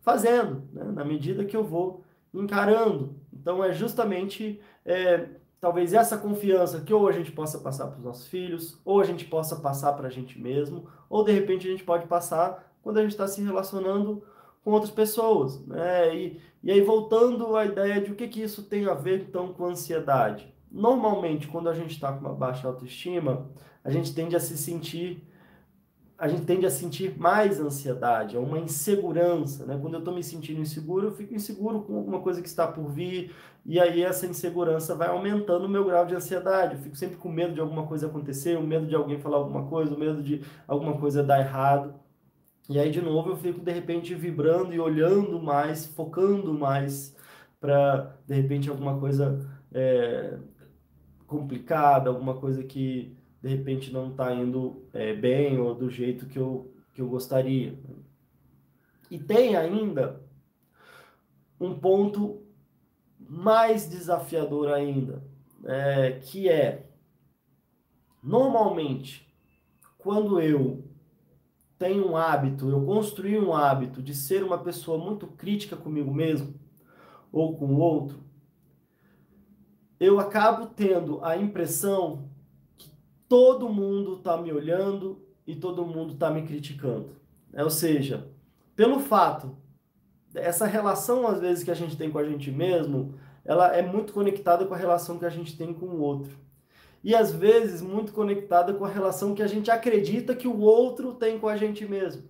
fazendo, 0.00 0.62
né? 0.72 0.84
na 0.84 1.04
medida 1.04 1.44
que 1.44 1.56
eu 1.56 1.64
vou 1.64 2.04
encarando. 2.32 3.14
Então 3.32 3.64
é 3.64 3.72
justamente 3.72 4.60
é, 4.84 5.28
talvez 5.60 5.92
essa 5.92 6.16
confiança 6.16 6.80
que 6.80 6.92
ou 6.92 7.08
a 7.08 7.12
gente 7.12 7.32
possa 7.32 7.58
passar 7.58 7.88
para 7.88 7.98
os 7.98 8.04
nossos 8.04 8.26
filhos, 8.26 8.80
ou 8.84 9.00
a 9.00 9.04
gente 9.04 9.24
possa 9.24 9.56
passar 9.56 9.92
para 9.94 10.08
a 10.08 10.10
gente 10.10 10.40
mesmo, 10.40 10.88
ou 11.08 11.24
de 11.24 11.32
repente 11.32 11.66
a 11.66 11.70
gente 11.70 11.84
pode 11.84 12.06
passar 12.06 12.72
quando 12.82 12.98
a 12.98 13.02
gente 13.02 13.12
está 13.12 13.26
se 13.26 13.42
relacionando 13.42 14.22
com 14.64 14.70
outras 14.70 14.92
pessoas. 14.92 15.64
Né? 15.66 16.14
E, 16.14 16.40
e 16.62 16.70
aí 16.70 16.80
voltando 16.80 17.56
à 17.56 17.64
ideia 17.64 18.00
de 18.00 18.12
o 18.12 18.14
que, 18.14 18.28
que 18.28 18.42
isso 18.42 18.62
tem 18.64 18.86
a 18.86 18.94
ver 18.94 19.22
então 19.22 19.52
com 19.52 19.66
ansiedade. 19.66 20.52
Normalmente, 20.70 21.48
quando 21.48 21.68
a 21.68 21.74
gente 21.74 21.92
está 21.92 22.12
com 22.12 22.20
uma 22.20 22.34
baixa 22.34 22.68
autoestima, 22.68 23.50
a 23.82 23.90
gente 23.90 24.14
tende 24.14 24.36
a 24.36 24.40
se 24.40 24.56
sentir 24.56 25.26
a 26.18 26.26
gente 26.26 26.42
tende 26.42 26.66
a 26.66 26.70
sentir 26.70 27.16
mais 27.16 27.60
ansiedade, 27.60 28.36
é 28.36 28.40
uma 28.40 28.58
insegurança, 28.58 29.64
né? 29.64 29.78
Quando 29.80 29.94
eu 29.94 29.98
estou 30.00 30.12
me 30.12 30.22
sentindo 30.24 30.60
inseguro, 30.60 31.06
eu 31.06 31.12
fico 31.12 31.32
inseguro 31.32 31.82
com 31.82 31.96
alguma 31.96 32.18
coisa 32.20 32.42
que 32.42 32.48
está 32.48 32.66
por 32.66 32.90
vir, 32.90 33.32
e 33.64 33.78
aí 33.78 34.02
essa 34.02 34.26
insegurança 34.26 34.96
vai 34.96 35.08
aumentando 35.08 35.66
o 35.66 35.68
meu 35.68 35.84
grau 35.84 36.04
de 36.04 36.16
ansiedade. 36.16 36.74
Eu 36.74 36.80
fico 36.80 36.96
sempre 36.96 37.16
com 37.16 37.28
medo 37.28 37.54
de 37.54 37.60
alguma 37.60 37.86
coisa 37.86 38.08
acontecer, 38.08 38.58
o 38.58 38.62
medo 38.66 38.86
de 38.86 38.96
alguém 38.96 39.20
falar 39.20 39.36
alguma 39.36 39.66
coisa, 39.66 39.94
o 39.94 39.98
medo 39.98 40.20
de 40.20 40.42
alguma 40.66 40.98
coisa 40.98 41.22
dar 41.22 41.38
errado. 41.38 41.94
E 42.68 42.78
aí, 42.80 42.90
de 42.90 43.00
novo, 43.00 43.30
eu 43.30 43.36
fico 43.36 43.60
de 43.60 43.72
repente 43.72 44.14
vibrando 44.14 44.74
e 44.74 44.80
olhando 44.80 45.40
mais, 45.40 45.86
focando 45.86 46.52
mais 46.52 47.16
para 47.60 48.16
de 48.26 48.34
repente 48.34 48.68
alguma 48.68 48.98
coisa 48.98 49.38
é, 49.72 50.36
complicada, 51.28 52.10
alguma 52.10 52.34
coisa 52.34 52.64
que 52.64 53.14
de 53.40 53.48
repente 53.48 53.92
não 53.92 54.10
está 54.10 54.34
indo 54.34 54.82
é, 54.92 55.14
bem 55.14 55.58
ou 55.58 55.74
do 55.74 55.88
jeito 55.88 56.26
que 56.26 56.38
eu, 56.38 56.74
que 56.92 57.00
eu 57.00 57.08
gostaria. 57.08 57.78
E 59.08 59.18
tem 59.18 59.54
ainda 59.54 60.20
um 61.60 61.78
ponto 61.78 62.42
mais 63.20 63.88
desafiador 63.88 64.72
ainda, 64.72 65.22
é, 65.64 66.12
que 66.22 66.48
é 66.48 66.86
normalmente 68.22 69.28
quando 69.98 70.40
eu 70.40 70.84
tenho 71.78 72.10
um 72.10 72.16
hábito, 72.16 72.68
eu 72.70 72.84
construí 72.84 73.38
um 73.38 73.54
hábito 73.54 74.02
de 74.02 74.14
ser 74.14 74.42
uma 74.42 74.58
pessoa 74.58 74.98
muito 74.98 75.26
crítica 75.26 75.76
comigo 75.76 76.12
mesmo 76.12 76.54
ou 77.30 77.56
com 77.56 77.66
o 77.66 77.78
outro, 77.78 78.27
eu 80.00 80.20
acabo 80.20 80.66
tendo 80.66 81.24
a 81.24 81.36
impressão 81.36 82.28
que 82.76 82.90
todo 83.28 83.68
mundo 83.68 84.16
está 84.16 84.36
me 84.36 84.52
olhando 84.52 85.20
e 85.46 85.56
todo 85.56 85.84
mundo 85.84 86.14
está 86.14 86.30
me 86.30 86.42
criticando. 86.42 87.16
É, 87.52 87.64
ou 87.64 87.70
seja, 87.70 88.28
pelo 88.76 89.00
fato, 89.00 89.56
essa 90.34 90.66
relação 90.66 91.26
às 91.26 91.40
vezes 91.40 91.64
que 91.64 91.70
a 91.70 91.74
gente 91.74 91.96
tem 91.96 92.10
com 92.10 92.18
a 92.18 92.24
gente 92.24 92.50
mesmo, 92.50 93.14
ela 93.44 93.74
é 93.74 93.82
muito 93.82 94.12
conectada 94.12 94.64
com 94.66 94.74
a 94.74 94.76
relação 94.76 95.18
que 95.18 95.24
a 95.24 95.30
gente 95.30 95.56
tem 95.56 95.72
com 95.72 95.86
o 95.86 96.00
outro. 96.00 96.38
E 97.02 97.14
às 97.14 97.32
vezes 97.32 97.80
muito 97.80 98.12
conectada 98.12 98.74
com 98.74 98.84
a 98.84 98.88
relação 98.88 99.34
que 99.34 99.42
a 99.42 99.46
gente 99.46 99.70
acredita 99.70 100.34
que 100.34 100.46
o 100.46 100.60
outro 100.60 101.14
tem 101.14 101.38
com 101.38 101.48
a 101.48 101.56
gente 101.56 101.86
mesmo. 101.86 102.24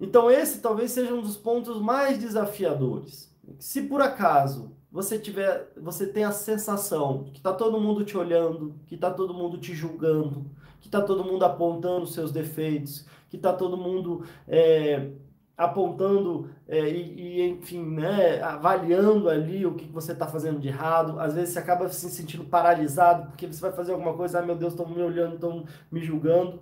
Então 0.00 0.30
esse 0.30 0.60
talvez 0.60 0.92
seja 0.92 1.14
um 1.14 1.20
dos 1.20 1.36
pontos 1.36 1.80
mais 1.80 2.18
desafiadores. 2.18 3.34
Se 3.58 3.82
por 3.82 4.00
acaso 4.00 4.77
você 4.90 5.18
tiver, 5.18 5.70
você 5.76 6.06
tem 6.06 6.24
a 6.24 6.32
sensação 6.32 7.24
que 7.32 7.38
está 7.38 7.52
todo 7.52 7.80
mundo 7.80 8.04
te 8.04 8.16
olhando, 8.16 8.74
que 8.86 8.94
está 8.94 9.10
todo 9.10 9.34
mundo 9.34 9.58
te 9.58 9.74
julgando, 9.74 10.46
que 10.80 10.88
está 10.88 11.02
todo 11.02 11.24
mundo 11.24 11.44
apontando 11.44 12.06
seus 12.06 12.32
defeitos, 12.32 13.06
que 13.28 13.36
está 13.36 13.52
todo 13.52 13.76
mundo 13.76 14.24
é, 14.46 15.10
apontando 15.56 16.48
é, 16.68 16.88
e, 16.88 17.40
e, 17.40 17.48
enfim, 17.50 17.84
né, 17.84 18.40
avaliando 18.40 19.28
ali 19.28 19.66
o 19.66 19.74
que 19.74 19.86
você 19.86 20.12
está 20.12 20.26
fazendo 20.26 20.60
de 20.60 20.68
errado. 20.68 21.18
Às 21.18 21.34
vezes 21.34 21.50
você 21.50 21.58
acaba 21.58 21.88
se 21.88 22.08
sentindo 22.08 22.44
paralisado 22.44 23.26
porque 23.26 23.46
você 23.46 23.60
vai 23.60 23.72
fazer 23.72 23.92
alguma 23.92 24.14
coisa, 24.14 24.38
ah, 24.38 24.42
meu 24.46 24.56
Deus, 24.56 24.72
estão 24.72 24.88
me 24.88 25.02
olhando, 25.02 25.34
estão 25.34 25.64
me 25.90 26.00
julgando. 26.00 26.60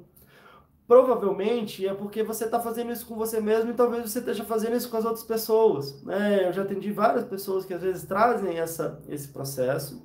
Provavelmente 0.87 1.87
é 1.87 1.93
porque 1.93 2.23
você 2.23 2.45
está 2.45 2.61
fazendo 2.61 2.93
isso 2.93 3.07
com 3.07 3.17
você 3.17 3.41
mesmo 3.41 3.71
e 3.71 3.75
talvez 3.75 4.09
você 4.09 4.21
esteja 4.21 4.45
fazendo 4.45 4.77
isso 4.77 4.89
com 4.89 4.97
as 4.97 5.05
outras 5.05 5.25
pessoas. 5.25 6.01
Né? 6.05 6.49
Eu 6.49 6.53
já 6.53 6.63
atendi 6.63 6.93
várias 6.93 7.25
pessoas 7.25 7.65
que 7.65 7.75
às 7.75 7.83
vezes 7.83 8.05
trazem 8.05 8.59
essa, 8.59 9.03
esse 9.09 9.29
processo. 9.29 10.01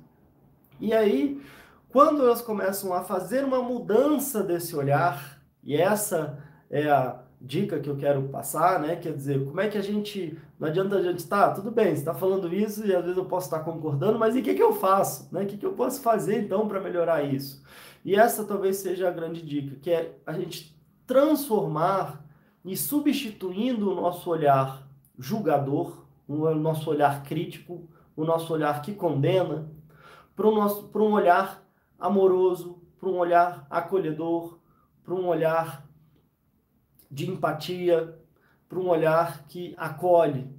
E 0.80 0.92
aí, 0.92 1.40
quando 1.88 2.24
elas 2.24 2.42
começam 2.42 2.92
a 2.92 3.02
fazer 3.02 3.44
uma 3.44 3.62
mudança 3.62 4.42
desse 4.42 4.74
olhar, 4.74 5.40
e 5.62 5.76
essa 5.76 6.42
é 6.68 6.90
a 6.90 7.22
dica 7.40 7.78
que 7.78 7.90
eu 7.90 7.96
quero 7.96 8.22
passar, 8.28 8.80
né? 8.80 8.96
Quer 8.96 9.12
dizer, 9.14 9.44
como 9.44 9.60
é 9.60 9.68
que 9.68 9.76
a 9.76 9.82
gente. 9.82 10.38
Não 10.58 10.68
adianta 10.68 10.96
a 10.96 11.02
gente 11.02 11.18
estar, 11.18 11.48
tá, 11.48 11.54
tudo 11.54 11.70
bem, 11.70 11.88
você 11.88 12.00
está 12.00 12.14
falando 12.14 12.52
isso 12.52 12.86
e 12.86 12.94
às 12.94 13.02
vezes 13.02 13.18
eu 13.18 13.24
posso 13.24 13.46
estar 13.46 13.60
concordando, 13.60 14.18
mas 14.18 14.36
e 14.36 14.40
o 14.40 14.42
que, 14.42 14.54
que 14.54 14.62
eu 14.62 14.72
faço? 14.72 15.28
Né? 15.32 15.42
O 15.42 15.46
que, 15.46 15.56
que 15.56 15.66
eu 15.66 15.72
posso 15.72 16.00
fazer 16.00 16.40
então 16.40 16.68
para 16.68 16.80
melhorar 16.80 17.22
isso? 17.22 17.62
E 18.04 18.14
essa 18.14 18.44
talvez 18.44 18.76
seja 18.76 19.08
a 19.08 19.12
grande 19.12 19.42
dica, 19.42 19.76
que 19.80 19.90
é 19.90 20.16
a 20.24 20.32
gente 20.32 20.71
transformar 21.12 22.24
e 22.64 22.74
substituindo 22.74 23.90
o 23.90 23.94
nosso 23.94 24.30
olhar 24.30 24.88
julgador, 25.18 26.06
o 26.26 26.54
nosso 26.54 26.88
olhar 26.88 27.22
crítico, 27.22 27.86
o 28.16 28.24
nosso 28.24 28.50
olhar 28.50 28.80
que 28.80 28.94
condena, 28.94 29.70
para 30.34 30.48
um 30.48 31.12
olhar 31.12 31.62
amoroso, 31.98 32.82
para 32.98 33.10
um 33.10 33.18
olhar 33.18 33.66
acolhedor, 33.68 34.58
para 35.04 35.12
um 35.12 35.26
olhar 35.26 35.86
de 37.10 37.28
empatia, 37.28 38.18
para 38.66 38.78
um 38.78 38.88
olhar 38.88 39.44
que 39.46 39.74
acolhe. 39.76 40.50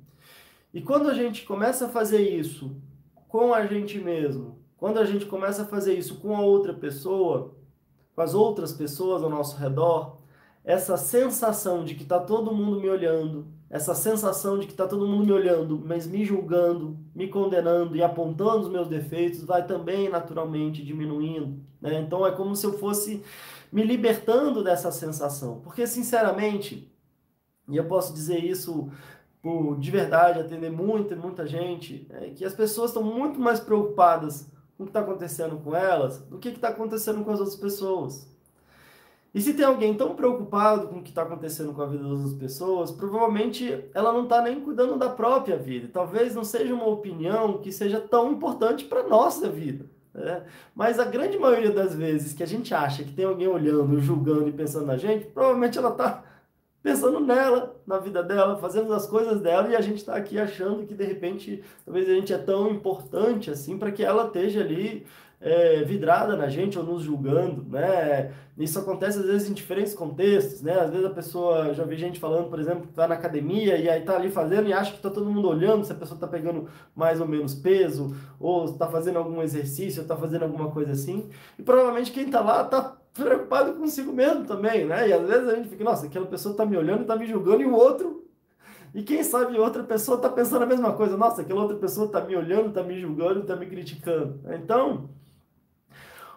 E 0.72 0.82
quando 0.82 1.10
a 1.10 1.16
gente 1.16 1.46
começa 1.46 1.88
a 1.88 1.90
fazer 1.90 2.30
isso 2.30 2.80
com 3.28 3.56
a 3.56 3.66
gente 3.66 3.98
mesmo, 3.98 4.60
quando 4.78 5.00
a 5.00 5.06
gente 5.06 5.26
começa 5.26 5.64
a 5.64 5.68
fazer 5.68 5.98
isso 5.98 6.20
com 6.20 6.38
a 6.38 6.42
outra 6.42 6.76
pessoa, 6.76 7.56
com 8.16 8.22
as 8.22 8.36
outras 8.36 8.72
pessoas 8.72 9.24
ao 9.24 9.32
nosso 9.32 9.58
redor, 9.58 10.22
essa 10.64 10.96
sensação 10.96 11.84
de 11.84 11.96
que 11.96 12.04
está 12.04 12.20
todo 12.20 12.54
mundo 12.54 12.80
me 12.80 12.90
olhando, 12.90 13.48
essa 13.70 13.94
sensação 13.94 14.58
de 14.58 14.66
que 14.66 14.72
está 14.72 14.88
todo 14.88 15.08
mundo 15.08 15.26
me 15.26 15.32
olhando, 15.32 15.82
mas 15.84 16.08
me 16.08 16.24
julgando, 16.24 16.98
me 17.14 17.28
condenando 17.28 17.96
e 17.96 18.04
apontando 18.04 18.62
os 18.62 18.70
meus 18.70 18.88
defeitos, 18.88 19.44
vai 19.44 19.66
também 19.66 20.10
naturalmente 20.10 20.84
diminuindo. 20.84 21.60
Né? 21.82 22.00
Então 22.00 22.26
é 22.26 22.32
como 22.32 22.56
se 22.56 22.66
eu 22.66 22.78
fosse 22.78 23.24
me 23.72 23.84
libertando 23.84 24.64
dessa 24.64 24.92
sensação. 24.92 25.60
Porque, 25.62 25.86
sinceramente, 25.88 26.90
e 27.68 27.76
eu 27.76 27.86
posso 27.86 28.14
dizer 28.14 28.38
isso 28.44 28.90
por 29.42 29.78
de 29.78 29.92
verdade 29.92 30.40
atender 30.40 30.72
muita, 30.72 31.16
muita 31.16 31.46
gente, 31.46 32.08
é 32.12 32.30
que 32.30 32.46
as 32.46 32.54
pessoas 32.54 32.92
estão 32.92 33.04
muito 33.04 33.40
mais 33.40 33.60
preocupadas 33.60 34.48
com 34.78 34.84
o 34.84 34.86
que 34.86 34.92
está 34.92 35.02
acontecendo 35.02 35.58
com 35.58 35.76
elas 35.76 36.20
do 36.20 36.38
que 36.38 36.50
está 36.50 36.70
acontecendo 36.70 37.24
com 37.26 37.32
as 37.32 37.40
outras 37.40 37.58
pessoas. 37.58 38.33
E 39.34 39.42
se 39.42 39.54
tem 39.54 39.66
alguém 39.66 39.96
tão 39.96 40.16
preocupado 40.16 40.88
com 40.88 41.00
o 41.00 41.02
que 41.02 41.10
está 41.10 41.24
acontecendo 41.24 41.74
com 41.74 41.82
a 41.82 41.88
vida 41.88 42.04
das 42.04 42.12
outras 42.12 42.34
pessoas, 42.34 42.92
provavelmente 42.92 43.84
ela 43.94 44.14
não 44.14 44.24
está 44.24 44.42
nem 44.44 44.60
cuidando 44.60 44.96
da 44.96 45.10
própria 45.10 45.58
vida. 45.58 45.90
Talvez 45.92 46.36
não 46.36 46.44
seja 46.44 46.74
uma 46.74 46.86
opinião 46.86 47.58
que 47.58 47.72
seja 47.72 48.00
tão 48.00 48.32
importante 48.32 48.86
para 48.86 49.00
a 49.00 49.08
nossa 49.08 49.50
vida. 49.50 49.86
Né? 50.14 50.44
Mas 50.76 51.00
a 51.00 51.06
grande 51.06 51.40
maioria 51.40 51.72
das 51.72 51.96
vezes 51.96 52.34
que 52.34 52.44
a 52.44 52.48
gente 52.48 52.76
acha 52.76 53.04
que 53.04 53.12
tem 53.12 53.26
alguém 53.26 53.48
olhando, 53.48 54.00
julgando 54.00 54.48
e 54.48 54.52
pensando 54.52 54.86
na 54.86 54.98
gente, 54.98 55.26
provavelmente 55.26 55.80
ela 55.80 55.90
está 55.90 56.24
pensando 56.84 57.20
nela, 57.20 57.82
na 57.88 57.98
vida 57.98 58.22
dela, 58.22 58.58
fazendo 58.58 58.94
as 58.94 59.08
coisas 59.08 59.40
dela 59.40 59.70
e 59.70 59.76
a 59.76 59.82
gente 59.82 59.98
está 59.98 60.16
aqui 60.16 60.38
achando 60.38 60.86
que 60.86 60.94
de 60.94 61.06
repente 61.06 61.64
talvez 61.86 62.08
a 62.08 62.14
gente 62.14 62.34
é 62.34 62.38
tão 62.38 62.70
importante 62.70 63.50
assim 63.50 63.80
para 63.80 63.92
que 63.92 64.04
ela 64.04 64.28
esteja 64.28 64.60
ali 64.60 65.08
é, 65.44 65.84
vidrada 65.84 66.38
na 66.38 66.48
gente 66.48 66.80
ou 66.80 66.86
nos 66.86 67.04
julgando, 67.04 67.66
né? 67.70 68.32
Isso 68.58 68.80
acontece 68.80 69.20
às 69.20 69.26
vezes 69.26 69.50
em 69.50 69.54
diferentes 69.54 69.94
contextos, 69.94 70.62
né? 70.62 70.80
Às 70.80 70.90
vezes 70.90 71.06
a 71.06 71.10
pessoa, 71.10 71.74
já 71.74 71.84
vi 71.84 71.98
gente 71.98 72.20
falando, 72.20 72.50
por 72.50 72.60
exemplo, 72.60 72.88
que 72.88 72.94
tá 72.94 73.08
na 73.08 73.16
academia 73.16 73.78
e 73.78 73.90
aí 73.90 74.02
tá 74.02 74.16
ali 74.16 74.30
fazendo 74.30 74.70
e 74.70 74.74
acha 74.74 74.94
que 74.94 75.02
tá 75.02 75.10
todo 75.10 75.30
mundo 75.30 75.50
olhando 75.50 75.84
se 75.84 75.92
a 75.92 75.96
pessoa 75.96 76.18
tá 76.18 76.28
pegando 76.28 76.70
mais 76.96 77.20
ou 77.20 77.28
menos 77.28 77.54
peso, 77.54 78.16
ou 78.40 78.72
tá 78.74 78.88
fazendo 78.88 79.18
algum 79.18 79.42
exercício, 79.42 80.02
ou 80.02 80.08
tá 80.08 80.16
fazendo 80.16 80.44
alguma 80.44 80.72
coisa 80.72 80.94
assim. 80.94 81.30
E 81.60 81.64
provavelmente 81.64 82.12
quem 82.12 82.30
tá 82.30 82.40
lá 82.40 82.64
tá 82.64 82.96
preocupado 83.14 83.74
consigo 83.74 84.14
mesmo 84.14 84.46
também, 84.46 84.86
né? 84.86 85.10
E 85.10 85.14
às 85.14 85.28
vezes 85.28 85.50
a 85.50 85.56
gente 85.56 85.68
fica, 85.68 85.84
nossa, 85.84 86.06
aquela 86.06 86.26
pessoa 86.26 86.56
tá 86.56 86.66
me 86.66 86.78
olhando, 86.78 87.06
tá 87.06 87.18
me 87.18 87.26
julgando, 87.26 87.62
e 87.62 87.66
o 87.66 87.74
outro 87.74 88.24
e 88.94 89.02
quem 89.02 89.24
sabe 89.24 89.58
outra 89.58 89.84
pessoa 89.84 90.18
está 90.18 90.30
pensando 90.30 90.64
a 90.64 90.68
mesma 90.68 90.94
coisa. 90.94 91.18
Nossa, 91.18 91.42
aquela 91.42 91.62
outra 91.62 91.78
pessoa 91.78 92.06
está 92.06 92.22
me 92.22 92.36
olhando, 92.36 92.70
está 92.70 92.84
me 92.84 93.00
julgando, 93.00 93.40
está 93.40 93.56
me 93.56 93.66
criticando. 93.66 94.40
Então, 94.54 95.10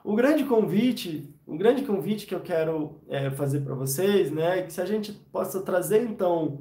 o 0.06 0.14
grande 0.14 0.44
convite, 0.44 1.34
o 1.44 1.58
grande 1.58 1.82
convite 1.82 2.26
que 2.26 2.34
eu 2.34 2.38
quero 2.38 3.00
é, 3.08 3.28
fazer 3.32 3.62
para 3.62 3.74
vocês, 3.74 4.30
né, 4.30 4.60
é 4.60 4.62
que 4.62 4.72
se 4.72 4.80
a 4.80 4.86
gente 4.86 5.12
possa 5.12 5.60
trazer 5.60 6.04
então 6.04 6.60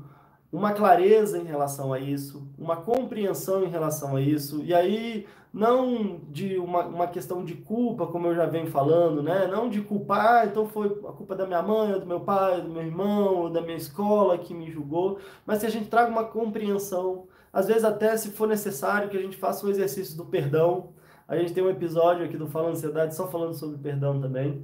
uma 0.52 0.74
clareza 0.74 1.38
em 1.38 1.44
relação 1.44 1.94
a 1.94 2.00
isso, 2.00 2.52
uma 2.58 2.78
compreensão 2.78 3.64
em 3.64 3.70
relação 3.70 4.16
a 4.16 4.22
isso, 4.22 4.64
e 4.64 4.74
aí 4.74 5.28
não 5.54 6.22
de 6.28 6.58
uma, 6.58 6.88
uma 6.88 7.08
questão 7.08 7.46
de 7.46 7.54
culpa, 7.54 8.08
como 8.08 8.26
eu 8.26 8.36
já 8.36 8.48
venho 8.48 8.66
falando, 8.66 9.22
né? 9.22 9.46
Não 9.46 9.70
de 9.70 9.82
culpar, 9.82 10.42
ah, 10.42 10.46
então 10.46 10.66
foi 10.68 10.88
a 10.88 11.12
culpa 11.12 11.36
da 11.36 11.46
minha 11.46 11.62
mãe, 11.62 12.00
do 12.00 12.06
meu 12.06 12.22
pai, 12.22 12.62
do 12.62 12.70
meu 12.70 12.82
irmão, 12.82 13.36
ou 13.36 13.50
da 13.50 13.62
minha 13.62 13.78
escola 13.78 14.40
que 14.40 14.56
me 14.56 14.72
julgou, 14.72 15.20
mas 15.46 15.60
que 15.60 15.68
a 15.68 15.72
gente 15.72 15.88
traga 15.88 16.10
uma 16.10 16.24
compreensão, 16.24 17.28
às 17.54 17.68
vezes 17.68 17.84
até 17.84 18.18
se 18.18 18.32
for 18.32 18.48
necessário 18.48 19.08
que 19.08 19.18
a 19.18 19.22
gente 19.22 19.38
faça 19.38 19.68
o 19.68 19.70
exercício 19.70 20.18
do 20.18 20.26
perdão, 20.26 20.96
a 21.28 21.36
gente 21.38 21.54
tem 21.54 21.64
um 21.64 21.70
episódio 21.70 22.26
aqui 22.26 22.38
do 22.38 22.48
Fala 22.48 22.70
Ansiedade 22.70 23.16
só 23.16 23.28
falando 23.28 23.54
sobre 23.54 23.78
perdão 23.78 24.22
também. 24.22 24.64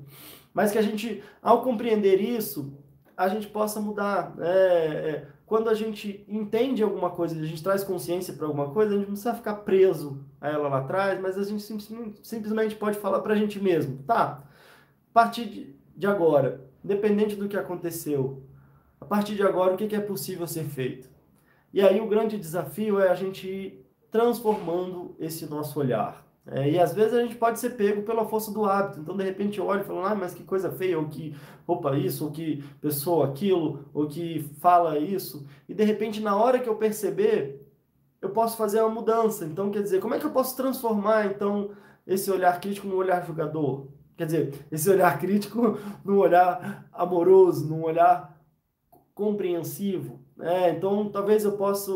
Mas 0.53 0.71
que 0.71 0.77
a 0.77 0.81
gente, 0.81 1.23
ao 1.41 1.61
compreender 1.61 2.19
isso, 2.21 2.73
a 3.15 3.27
gente 3.27 3.47
possa 3.47 3.79
mudar. 3.79 4.33
É, 4.39 4.47
é, 4.47 5.27
quando 5.45 5.69
a 5.69 5.73
gente 5.73 6.23
entende 6.27 6.83
alguma 6.83 7.09
coisa, 7.09 7.39
a 7.39 7.45
gente 7.45 7.63
traz 7.63 7.83
consciência 7.83 8.33
para 8.33 8.45
alguma 8.45 8.69
coisa, 8.69 8.93
a 8.93 8.97
gente 8.97 9.07
não 9.07 9.13
precisa 9.13 9.35
ficar 9.35 9.55
preso 9.55 10.23
a 10.39 10.49
ela 10.49 10.67
lá 10.67 10.79
atrás, 10.79 11.19
mas 11.19 11.37
a 11.37 11.43
gente 11.43 11.61
simplesmente 12.21 12.75
pode 12.75 12.97
falar 12.99 13.19
para 13.19 13.33
a 13.33 13.37
gente 13.37 13.59
mesmo, 13.59 14.03
tá? 14.03 14.43
A 15.09 15.13
partir 15.13 15.45
de, 15.45 15.75
de 15.95 16.07
agora, 16.07 16.61
independente 16.83 17.35
do 17.35 17.47
que 17.47 17.57
aconteceu, 17.57 18.43
a 18.99 19.05
partir 19.05 19.35
de 19.35 19.43
agora, 19.43 19.73
o 19.73 19.77
que, 19.77 19.87
que 19.87 19.95
é 19.95 19.99
possível 19.99 20.47
ser 20.47 20.63
feito? 20.65 21.09
E 21.73 21.81
aí 21.81 21.99
o 21.99 22.07
grande 22.07 22.37
desafio 22.37 22.99
é 22.99 23.09
a 23.09 23.15
gente 23.15 23.47
ir 23.47 23.85
transformando 24.11 25.15
esse 25.19 25.45
nosso 25.45 25.79
olhar. 25.79 26.25
É, 26.47 26.71
e 26.71 26.79
às 26.79 26.93
vezes 26.93 27.13
a 27.13 27.21
gente 27.21 27.35
pode 27.35 27.59
ser 27.59 27.71
pego 27.71 28.01
pela 28.01 28.25
força 28.25 28.51
do 28.51 28.65
hábito. 28.65 28.99
Então, 28.99 29.15
de 29.15 29.23
repente, 29.23 29.59
eu 29.59 29.65
olho 29.65 29.81
e 29.81 29.83
falo, 29.83 30.03
ah, 30.03 30.15
mas 30.15 30.33
que 30.33 30.43
coisa 30.43 30.71
feia, 30.71 30.97
ou 30.97 31.07
que 31.07 31.35
roupa 31.67 31.95
isso, 31.95 32.25
ou 32.25 32.31
que 32.31 32.63
pessoa 32.81 33.27
aquilo, 33.27 33.85
ou 33.93 34.07
que 34.07 34.49
fala 34.59 34.97
isso. 34.97 35.45
E 35.69 35.73
de 35.73 35.83
repente, 35.83 36.19
na 36.19 36.35
hora 36.35 36.59
que 36.59 36.67
eu 36.67 36.75
perceber, 36.75 37.61
eu 38.21 38.31
posso 38.31 38.57
fazer 38.57 38.81
uma 38.81 38.89
mudança. 38.89 39.45
Então, 39.45 39.69
quer 39.69 39.83
dizer, 39.83 40.01
como 40.01 40.15
é 40.15 40.19
que 40.19 40.25
eu 40.25 40.31
posso 40.31 40.55
transformar, 40.55 41.27
então, 41.27 41.71
esse 42.07 42.31
olhar 42.31 42.59
crítico 42.59 42.87
num 42.87 42.95
olhar 42.95 43.25
julgador? 43.25 43.87
Quer 44.17 44.25
dizer, 44.25 44.67
esse 44.71 44.89
olhar 44.89 45.19
crítico 45.19 45.77
num 46.03 46.17
olhar 46.17 46.87
amoroso, 46.91 47.67
num 47.67 47.83
olhar 47.83 48.35
compreensivo. 49.13 50.19
É, 50.39 50.71
então, 50.71 51.09
talvez 51.09 51.43
eu 51.43 51.53
possa 51.53 51.91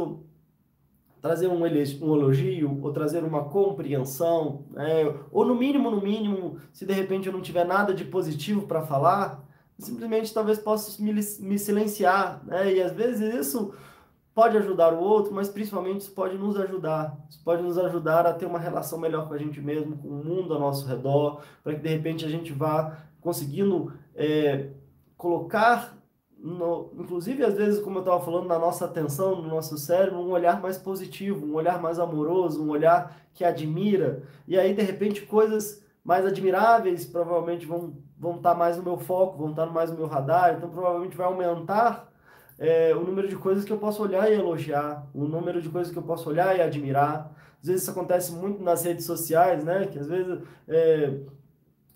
trazer 1.26 1.48
um, 1.48 1.66
elogio 1.66 2.80
ou 2.84 2.94
trazer 2.94 3.24
uma 3.24 3.46
compreensão, 3.46 4.64
né? 4.70 5.12
ou 5.32 5.44
no 5.44 5.56
mínimo, 5.56 5.90
no 5.90 6.00
mínimo, 6.00 6.60
se 6.72 6.86
de 6.86 6.94
repente 6.94 7.26
eu 7.26 7.34
não 7.34 7.42
tiver 7.42 7.66
nada 7.66 7.96
de 7.96 8.06
positivo 8.06 8.68
para 8.68 8.84
falar, 8.84 9.44
simplesmente 9.80 10.32
talvez 10.32 10.60
possa 10.60 11.02
me, 11.02 11.12
me 11.12 11.58
silenciar, 11.58 12.46
né? 12.46 12.72
E 12.76 12.80
às 12.80 12.92
vezes 12.92 13.34
isso 13.34 13.74
pode 14.36 14.56
ajudar 14.56 14.94
o 14.94 15.00
outro, 15.00 15.34
mas 15.34 15.50
principalmente 15.50 16.02
isso 16.02 16.12
pode 16.12 16.38
nos 16.38 16.60
ajudar. 16.60 17.18
Isso 17.28 17.42
pode 17.44 17.64
nos 17.64 17.80
ajudar 17.80 18.28
a 18.28 18.34
ter 18.34 18.46
uma 18.46 18.60
relação 18.60 19.00
melhor 19.00 19.28
com 19.28 19.34
a 19.34 19.40
gente 19.40 19.60
mesmo, 19.60 19.98
com 19.98 20.08
o 20.08 20.24
mundo 20.24 20.54
ao 20.54 20.60
nosso 20.60 20.88
redor, 20.88 21.42
para 21.64 21.74
que 21.74 21.82
de 21.82 21.90
repente 21.90 22.24
a 22.24 22.30
gente 22.30 22.54
vá 22.54 23.00
conseguindo 23.20 23.92
é, 24.14 24.70
colocar 25.18 25.98
no, 26.46 26.92
inclusive 27.00 27.44
às 27.44 27.56
vezes, 27.56 27.82
como 27.82 27.98
eu 27.98 28.02
estava 28.02 28.24
falando, 28.24 28.48
na 28.48 28.60
nossa 28.60 28.86
atenção, 28.86 29.42
no 29.42 29.48
nosso 29.48 29.78
cérebro, 29.80 30.20
um 30.20 30.30
olhar 30.30 30.62
mais 30.62 30.78
positivo, 30.78 31.44
um 31.44 31.56
olhar 31.56 31.82
mais 31.82 31.98
amoroso, 32.00 32.64
um 32.64 32.70
olhar 32.70 33.18
que 33.34 33.44
admira. 33.44 34.22
E 34.48 34.58
aí, 34.58 34.74
de 34.74 34.84
repente, 34.84 35.24
coisas 35.24 35.84
mais 36.04 36.24
admiráveis 36.24 37.04
provavelmente 37.04 37.66
vão 37.66 37.98
vão 38.18 38.38
estar 38.38 38.52
tá 38.52 38.56
mais 38.56 38.78
no 38.78 38.84
meu 38.84 38.98
foco, 38.98 39.38
vão 39.38 39.50
estar 39.50 39.66
tá 39.66 39.72
mais 39.72 39.90
no 39.90 39.98
meu 39.98 40.06
radar. 40.06 40.56
Então, 40.56 40.70
provavelmente 40.70 41.18
vai 41.18 41.26
aumentar 41.26 42.12
é, 42.60 42.96
o 42.96 43.02
número 43.02 43.28
de 43.28 43.36
coisas 43.36 43.66
que 43.66 43.74
eu 43.74 43.78
posso 43.80 44.04
olhar 44.04 44.32
e 44.32 44.36
elogiar, 44.36 45.08
o 45.14 45.26
número 45.26 45.62
de 45.62 45.70
coisas 45.70 45.92
que 45.92 45.98
eu 45.98 46.04
posso 46.04 46.30
olhar 46.30 46.56
e 46.56 46.62
admirar. 46.62 47.32
Às 47.60 47.68
vezes 47.68 47.82
isso 47.82 47.92
acontece 47.92 48.32
muito 48.32 48.62
nas 48.62 48.86
redes 48.86 49.06
sociais, 49.06 49.64
né? 49.64 49.88
Que 49.88 49.98
às 49.98 50.08
vezes 50.08 50.40
é, 50.68 51.12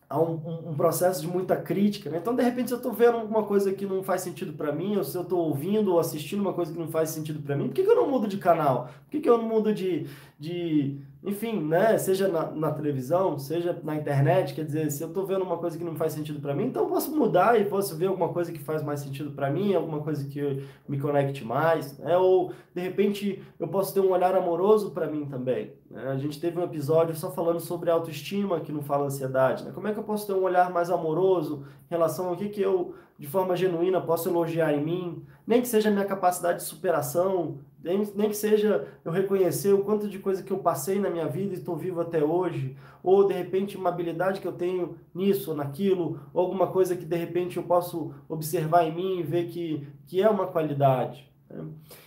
há 0.09 0.19
um, 0.19 0.71
um, 0.71 0.73
processo 0.73 1.21
de 1.21 1.27
muita 1.27 1.55
crítica. 1.55 2.09
Né? 2.09 2.17
Então, 2.17 2.35
de 2.35 2.41
repente, 2.41 2.69
se 2.69 2.73
eu 2.73 2.77
estou 2.77 2.91
vendo 2.91 3.17
alguma 3.19 3.43
coisa 3.43 3.71
que 3.71 3.85
não 3.85 4.01
faz 4.01 4.21
sentido 4.21 4.53
para 4.53 4.71
mim, 4.71 4.97
ou 4.97 5.03
se 5.03 5.15
eu 5.15 5.21
estou 5.21 5.47
ouvindo 5.47 5.93
ou 5.93 5.99
assistindo 5.99 6.39
uma 6.39 6.53
coisa 6.53 6.73
que 6.73 6.79
não 6.79 6.87
faz 6.87 7.11
sentido 7.11 7.39
para 7.39 7.55
mim, 7.55 7.67
por 7.67 7.75
que, 7.75 7.83
que 7.83 7.89
eu 7.89 7.95
não 7.95 8.09
mudo 8.09 8.27
de 8.27 8.37
canal? 8.37 8.89
Por 9.03 9.11
que, 9.11 9.19
que 9.19 9.29
eu 9.29 9.37
não 9.37 9.47
mudo 9.47 9.71
de, 9.71 10.07
de, 10.39 10.99
enfim, 11.23 11.61
né, 11.61 11.95
seja 11.99 12.27
na, 12.27 12.49
na, 12.49 12.71
televisão, 12.71 13.37
seja 13.37 13.79
na 13.83 13.95
internet, 13.95 14.55
quer 14.55 14.65
dizer, 14.65 14.89
se 14.89 15.03
eu 15.03 15.09
estou 15.09 15.27
vendo 15.27 15.43
uma 15.43 15.57
coisa 15.57 15.77
que 15.77 15.83
não 15.83 15.95
faz 15.95 16.13
sentido 16.13 16.39
para 16.39 16.55
mim, 16.55 16.65
então 16.65 16.85
eu 16.85 16.89
posso 16.89 17.15
mudar 17.15 17.61
e 17.61 17.65
posso 17.65 17.95
ver 17.95 18.07
alguma 18.07 18.29
coisa 18.29 18.51
que 18.51 18.59
faz 18.59 18.81
mais 18.81 19.01
sentido 19.01 19.29
para 19.31 19.51
mim, 19.51 19.75
alguma 19.75 19.99
coisa 19.99 20.25
que 20.27 20.63
me 20.87 20.99
conecte 20.99 21.45
mais, 21.45 21.99
né, 21.99 22.17
ou 22.17 22.51
de 22.73 22.81
repente 22.81 23.43
eu 23.59 23.67
posso 23.67 23.93
ter 23.93 23.99
um 23.99 24.09
olhar 24.09 24.33
amoroso 24.33 24.89
para 24.89 25.05
mim 25.05 25.25
também. 25.25 25.71
Né? 25.89 26.07
A 26.07 26.17
gente 26.17 26.39
teve 26.39 26.59
um 26.59 26.63
episódio 26.63 27.15
só 27.15 27.31
falando 27.31 27.59
sobre 27.59 27.89
autoestima 27.89 28.59
que 28.59 28.71
não 28.71 28.81
fala 28.81 29.05
ansiedade, 29.05 29.63
né? 29.63 29.71
Como 29.73 29.87
é 29.87 29.93
que 29.93 29.99
eu 29.99 30.03
posso 30.03 30.27
ter 30.27 30.33
um 30.33 30.43
olhar 30.43 30.71
mais 30.71 30.89
amoroso 30.89 31.65
em 31.87 31.89
relação 31.89 32.29
ao 32.29 32.35
que, 32.35 32.49
que 32.49 32.61
eu, 32.61 32.93
de 33.17 33.27
forma 33.27 33.55
genuína, 33.55 33.99
posso 33.99 34.29
elogiar 34.29 34.73
em 34.73 34.83
mim, 34.83 35.25
nem 35.47 35.61
que 35.61 35.67
seja 35.67 35.89
a 35.89 35.91
minha 35.91 36.05
capacidade 36.05 36.59
de 36.59 36.65
superação, 36.65 37.57
nem, 37.83 38.07
nem 38.13 38.29
que 38.29 38.35
seja 38.35 38.87
eu 39.03 39.11
reconhecer 39.11 39.73
o 39.73 39.83
quanto 39.83 40.07
de 40.07 40.19
coisa 40.19 40.43
que 40.43 40.51
eu 40.51 40.59
passei 40.59 40.99
na 40.99 41.09
minha 41.09 41.27
vida 41.27 41.53
e 41.53 41.57
estou 41.57 41.75
vivo 41.75 42.01
até 42.01 42.23
hoje, 42.23 42.75
ou 43.01 43.25
de 43.25 43.33
repente 43.33 43.77
uma 43.77 43.89
habilidade 43.89 44.41
que 44.41 44.47
eu 44.47 44.51
tenho 44.51 44.97
nisso 45.15 45.51
ou 45.51 45.57
naquilo, 45.57 46.19
ou 46.33 46.41
alguma 46.41 46.67
coisa 46.67 46.95
que 46.95 47.05
de 47.05 47.15
repente 47.15 47.57
eu 47.57 47.63
posso 47.63 48.13
observar 48.27 48.85
em 48.85 48.93
mim 48.93 49.19
e 49.19 49.23
ver 49.23 49.47
que, 49.47 49.87
que 50.05 50.21
é 50.21 50.29
uma 50.29 50.45
qualidade. 50.45 51.31
Né? 51.49 51.63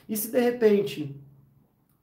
E 0.08 0.16
se 0.16 0.30
de 0.30 0.40
repente 0.40 1.18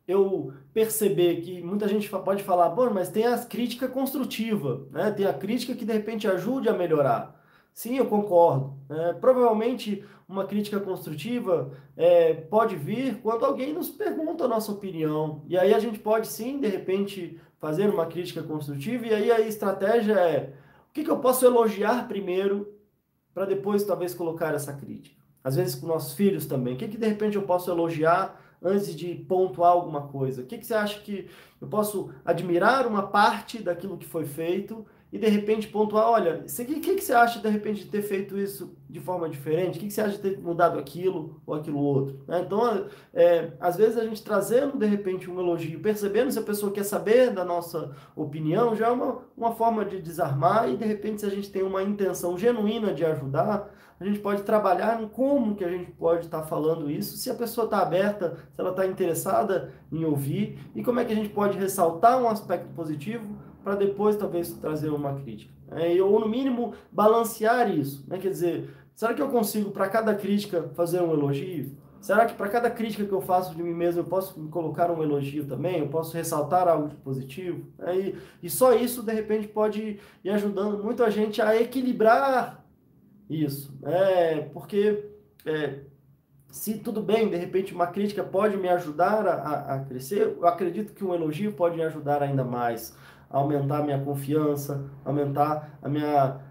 eu 0.10 0.52
perceber 0.74 1.42
que 1.42 1.62
muita 1.62 1.88
gente 1.88 2.10
pode 2.10 2.42
falar, 2.42 2.70
bom, 2.70 2.90
mas 2.92 3.10
tem 3.10 3.28
a 3.28 3.38
crítica 3.38 3.88
construtiva, 3.88 4.88
né? 4.92 5.12
tem 5.12 5.28
a 5.28 5.34
crítica 5.34 5.76
que 5.76 5.86
de 5.86 5.94
repente 5.94 6.28
ajude 6.28 6.68
a 6.68 6.74
melhorar. 6.74 7.40
Sim, 7.72 7.98
eu 7.98 8.08
concordo. 8.08 8.74
É, 8.90 9.14
provavelmente 9.14 10.04
uma 10.28 10.46
crítica 10.46 10.80
construtiva 10.80 11.72
é, 11.96 12.34
pode 12.34 12.76
vir 12.76 13.22
quando 13.22 13.46
alguém 13.46 13.72
nos 13.72 13.90
pergunta 13.90 14.46
a 14.46 14.48
nossa 14.48 14.72
opinião. 14.72 15.44
E 15.48 15.56
aí 15.56 15.76
a 15.76 15.80
gente 15.80 16.00
pode 16.00 16.28
sim, 16.28 16.60
de 16.60 16.68
repente, 16.68 17.40
fazer 17.60 17.88
uma 17.88 18.08
crítica 18.08 18.42
construtiva, 18.42 19.06
e 19.06 19.14
aí 19.14 19.32
a 19.32 19.40
estratégia 19.42 20.14
é 20.14 20.54
o 20.90 20.94
que, 20.94 21.04
que 21.04 21.12
eu 21.12 21.20
posso 21.20 21.46
elogiar 21.46 22.08
primeiro 22.08 22.74
para 23.32 23.46
depois 23.46 23.84
talvez 23.84 24.16
colocar 24.16 24.56
essa 24.56 24.74
crítica. 24.74 25.16
Às 25.44 25.56
vezes 25.56 25.76
com 25.76 25.86
nossos 25.86 26.16
filhos 26.16 26.48
também. 26.48 26.74
O 26.74 26.78
que, 26.78 26.88
que 26.88 26.98
de 26.98 27.08
repente 27.08 27.36
eu 27.36 27.44
posso 27.44 27.70
elogiar 27.70 28.49
antes 28.62 28.96
de 28.96 29.16
pontuar 29.16 29.72
alguma 29.72 30.08
coisa? 30.08 30.42
O 30.42 30.46
que, 30.46 30.58
que 30.58 30.66
você 30.66 30.74
acha 30.74 31.00
que 31.00 31.30
eu 31.62 31.68
posso 31.68 32.12
admirar 32.24 32.88
uma 32.88 33.08
parte 33.08 33.62
daquilo 33.62 33.98
que 33.98 34.06
foi 34.06 34.26
feito 34.26 34.86
e 35.12 35.18
de 35.18 35.28
repente 35.28 35.68
pontuar, 35.68 36.08
olha, 36.08 36.46
o 36.46 36.66
que, 36.66 36.80
que, 36.80 36.96
que 36.96 37.04
você 37.04 37.14
acha 37.14 37.40
de 37.40 37.50
repente 37.50 37.84
de 37.84 37.90
ter 37.90 38.04
feito 38.04 38.38
isso 38.38 38.78
de 38.88 39.00
forma 39.00 39.28
diferente? 39.28 39.78
O 39.78 39.82
que, 39.82 39.88
que 39.88 39.94
você 39.94 40.02
acha 40.02 40.18
de 40.18 40.20
ter 40.20 40.40
mudado 40.40 40.78
aquilo 40.78 41.42
ou 41.48 41.56
aquilo 41.56 41.80
outro? 41.80 42.20
Né? 42.28 42.42
Então, 42.46 42.86
é, 43.14 43.52
às 43.60 43.76
vezes 43.76 43.98
a 43.98 44.04
gente 44.04 44.24
trazendo 44.24 44.78
de 44.78 44.86
repente 44.86 45.30
um 45.30 45.40
elogio, 45.40 45.80
percebendo 45.80 46.32
se 46.32 46.38
a 46.38 46.44
pessoa 46.44 46.72
quer 46.72 46.84
saber 46.84 47.32
da 47.32 47.44
nossa 47.44 47.96
opinião, 48.16 48.76
já 48.76 48.88
é 48.88 48.92
uma, 48.92 49.20
uma 49.36 49.52
forma 49.52 49.84
de 49.84 50.00
desarmar 50.00 50.70
e 50.70 50.78
de 50.78 50.86
repente 50.86 51.22
se 51.22 51.26
a 51.26 51.30
gente 51.30 51.52
tem 51.52 51.64
uma 51.64 51.82
intenção 51.82 52.38
genuína 52.38 52.94
de 52.94 53.04
ajudar, 53.04 53.74
a 54.00 54.06
gente 54.06 54.20
pode 54.20 54.44
trabalhar 54.44 55.02
em 55.02 55.08
como 55.08 55.56
que 55.56 55.64
a 55.64 55.70
gente 55.70 55.92
pode 55.92 56.26
estar 56.26 56.42
tá 56.42 56.48
falando 56.48 56.90
isso, 56.90 57.18
se 57.18 57.30
a 57.30 57.34
pessoa 57.34 57.66
está 57.66 57.80
aberta, 57.80 58.38
se 58.54 58.62
ela 58.62 58.70
está 58.70 58.86
interessada 58.86 59.74
em 59.92 60.06
ouvir 60.06 60.58
e 60.74 60.84
como 60.84 61.00
é 61.00 61.06
que 61.06 61.12
a 61.12 61.16
gente 61.16 61.30
pode 61.30 61.58
ressaltar 61.58 62.22
um 62.22 62.30
aspecto 62.30 62.70
positivo 62.74 63.39
para 63.64 63.76
depois 63.76 64.16
talvez 64.16 64.52
trazer 64.54 64.90
uma 64.90 65.16
crítica. 65.16 65.54
É, 65.72 66.02
ou 66.02 66.20
no 66.20 66.28
mínimo 66.28 66.74
balancear 66.92 67.70
isso. 67.70 68.04
Né? 68.08 68.18
Quer 68.18 68.30
dizer, 68.30 68.70
será 68.96 69.14
que 69.14 69.22
eu 69.22 69.30
consigo 69.30 69.72
para 69.72 69.88
cada 69.88 70.16
crítica 70.16 70.70
fazer 70.74 71.02
um 71.02 71.14
elogio? 71.14 71.78
Será 72.02 72.26
que 72.26 72.34
para 72.34 72.48
cada 72.48 72.72
crítica 72.72 73.06
que 73.06 73.12
eu 73.12 73.22
faço 73.22 73.54
de 73.54 73.62
mim 73.62 73.74
mesmo 73.74 74.02
eu 74.02 74.06
posso 74.06 74.34
colocar 74.48 74.90
um 74.90 75.04
elogio 75.04 75.46
também? 75.46 75.80
Eu 75.80 75.90
posso 75.90 76.16
ressaltar 76.16 76.68
algo 76.68 76.88
de 76.88 76.96
positivo? 76.96 77.68
É, 77.80 77.96
e, 77.96 78.16
e 78.44 78.50
só 78.50 78.74
isso 78.74 79.04
de 79.04 79.14
repente 79.14 79.48
pode 79.48 80.00
ir 80.24 80.30
ajudando 80.30 80.82
muito 80.82 81.04
a 81.04 81.10
gente 81.10 81.42
a 81.42 81.60
equilibrar 81.60 82.66
isso. 83.30 83.78
É, 83.84 84.42
porque 84.54 85.10
é, 85.46 85.82
se 86.50 86.80
tudo 86.80 87.02
bem, 87.02 87.30
de 87.30 87.36
repente 87.36 87.74
uma 87.74 87.88
crítica 87.88 88.24
pode 88.24 88.58
me 88.58 88.70
ajudar 88.70 89.28
a, 89.28 89.76
a 89.76 89.80
crescer, 89.86 90.36
eu 90.38 90.48
acredito 90.48 90.94
que 90.94 91.04
um 91.04 91.14
elogio 91.14 91.52
pode 91.52 91.76
me 91.76 91.84
ajudar 91.84 92.24
ainda 92.24 92.44
mais 92.44 92.96
aumentar 93.30 93.80
a 93.80 93.84
minha 93.84 94.04
confiança, 94.04 94.90
aumentar 95.06 95.78
a 95.82 95.88
minha 95.88 96.42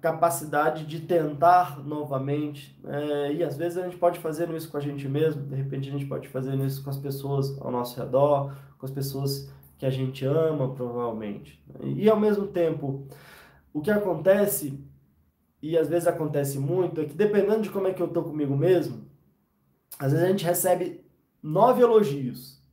capacidade 0.00 0.84
de 0.84 1.00
tentar 1.00 1.82
novamente. 1.82 2.78
É, 2.84 3.32
e 3.32 3.44
às 3.44 3.56
vezes 3.56 3.78
a 3.78 3.84
gente 3.84 3.96
pode 3.96 4.18
fazer 4.18 4.50
isso 4.50 4.70
com 4.70 4.76
a 4.76 4.80
gente 4.80 5.08
mesmo, 5.08 5.42
de 5.42 5.54
repente 5.54 5.88
a 5.88 5.92
gente 5.92 6.06
pode 6.06 6.28
fazer 6.28 6.54
isso 6.58 6.82
com 6.82 6.90
as 6.90 6.98
pessoas 6.98 7.58
ao 7.60 7.70
nosso 7.70 7.98
redor, 7.98 8.54
com 8.78 8.84
as 8.84 8.92
pessoas 8.92 9.50
que 9.78 9.86
a 9.86 9.90
gente 9.90 10.24
ama, 10.24 10.74
provavelmente. 10.74 11.62
E 11.82 12.08
ao 12.08 12.18
mesmo 12.18 12.46
tempo, 12.46 13.06
o 13.72 13.80
que 13.80 13.90
acontece, 13.90 14.82
e 15.62 15.76
às 15.78 15.88
vezes 15.88 16.06
acontece 16.06 16.58
muito, 16.58 17.00
é 17.00 17.04
que 17.04 17.14
dependendo 17.14 17.62
de 17.62 17.70
como 17.70 17.88
é 17.88 17.92
que 17.92 18.02
eu 18.02 18.06
estou 18.06 18.24
comigo 18.24 18.56
mesmo, 18.56 19.06
às 19.98 20.12
vezes 20.12 20.26
a 20.26 20.28
gente 20.28 20.44
recebe 20.44 21.04
nove 21.42 21.82
elogios 21.82 22.63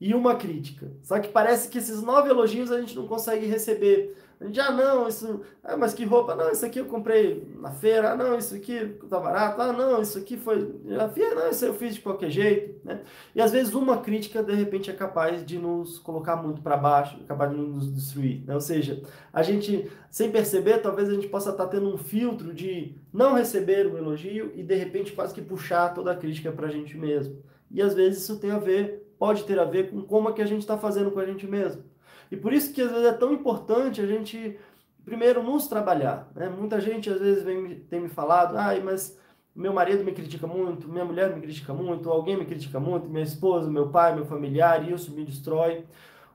e 0.00 0.14
uma 0.14 0.34
crítica. 0.34 0.90
Só 1.02 1.18
que 1.18 1.28
parece 1.28 1.68
que 1.68 1.78
esses 1.78 2.02
nove 2.02 2.28
elogios 2.28 2.70
a 2.70 2.80
gente 2.80 2.94
não 2.94 3.06
consegue 3.06 3.46
receber. 3.46 4.14
A 4.38 4.44
gente, 4.44 4.60
ah, 4.60 4.70
não, 4.70 5.08
isso. 5.08 5.40
Ah, 5.64 5.78
mas 5.78 5.94
que 5.94 6.04
roupa? 6.04 6.34
Não, 6.34 6.50
isso 6.50 6.66
aqui 6.66 6.78
eu 6.78 6.84
comprei 6.84 7.50
na 7.58 7.70
feira. 7.70 8.12
Ah, 8.12 8.16
não, 8.16 8.36
isso 8.36 8.54
aqui 8.54 8.98
tá 9.08 9.18
barato. 9.18 9.62
Ah, 9.62 9.72
não, 9.72 10.02
isso 10.02 10.18
aqui 10.18 10.36
foi. 10.36 10.78
Na 10.84 11.08
feira, 11.08 11.34
não, 11.34 11.48
isso 11.48 11.64
eu 11.64 11.72
fiz 11.72 11.94
de 11.94 12.02
qualquer 12.02 12.28
jeito. 12.28 12.78
Né? 12.84 13.00
E 13.34 13.40
às 13.40 13.50
vezes 13.52 13.72
uma 13.72 13.96
crítica, 13.96 14.42
de 14.42 14.52
repente, 14.52 14.90
é 14.90 14.92
capaz 14.92 15.44
de 15.44 15.58
nos 15.58 15.98
colocar 15.98 16.36
muito 16.36 16.60
para 16.60 16.76
baixo, 16.76 17.18
capaz 17.26 17.50
de 17.50 17.56
nos 17.56 17.90
destruir. 17.90 18.44
Né? 18.46 18.52
Ou 18.54 18.60
seja, 18.60 19.02
a 19.32 19.42
gente, 19.42 19.90
sem 20.10 20.30
perceber, 20.30 20.82
talvez 20.82 21.08
a 21.08 21.14
gente 21.14 21.28
possa 21.28 21.48
estar 21.48 21.64
tá 21.64 21.70
tendo 21.70 21.88
um 21.88 21.96
filtro 21.96 22.52
de 22.52 22.94
não 23.10 23.32
receber 23.32 23.86
um 23.86 23.96
elogio 23.96 24.52
e, 24.54 24.62
de 24.62 24.74
repente, 24.74 25.12
quase 25.12 25.32
que 25.32 25.40
puxar 25.40 25.94
toda 25.94 26.12
a 26.12 26.16
crítica 26.16 26.52
para 26.52 26.66
a 26.66 26.70
gente 26.70 26.94
mesmo. 26.98 27.42
E 27.70 27.80
às 27.80 27.94
vezes 27.94 28.22
isso 28.22 28.38
tem 28.38 28.50
a 28.50 28.58
ver 28.58 29.05
pode 29.18 29.44
ter 29.44 29.58
a 29.58 29.64
ver 29.64 29.90
com 29.90 30.02
como 30.02 30.28
é 30.28 30.32
que 30.32 30.42
a 30.42 30.46
gente 30.46 30.60
está 30.60 30.76
fazendo 30.76 31.10
com 31.10 31.20
a 31.20 31.26
gente 31.26 31.46
mesmo. 31.46 31.82
E 32.30 32.36
por 32.36 32.52
isso 32.52 32.72
que 32.72 32.82
às 32.82 32.90
vezes 32.90 33.06
é 33.06 33.12
tão 33.12 33.32
importante 33.32 34.00
a 34.00 34.06
gente, 34.06 34.58
primeiro, 35.04 35.42
nos 35.42 35.66
trabalhar. 35.68 36.30
Né? 36.34 36.48
Muita 36.48 36.80
gente 36.80 37.08
às 37.10 37.20
vezes 37.20 37.42
vem, 37.42 37.80
tem 37.80 38.00
me 38.00 38.08
falado, 38.08 38.56
ai, 38.56 38.80
mas 38.80 39.18
meu 39.54 39.72
marido 39.72 40.04
me 40.04 40.12
critica 40.12 40.46
muito, 40.46 40.88
minha 40.88 41.04
mulher 41.04 41.34
me 41.34 41.40
critica 41.40 41.72
muito, 41.72 42.10
alguém 42.10 42.36
me 42.36 42.44
critica 42.44 42.78
muito, 42.78 43.08
minha 43.08 43.24
esposa, 43.24 43.70
meu 43.70 43.88
pai, 43.88 44.14
meu 44.14 44.26
familiar, 44.26 44.86
e 44.86 44.92
isso 44.92 45.12
me 45.12 45.24
destrói. 45.24 45.84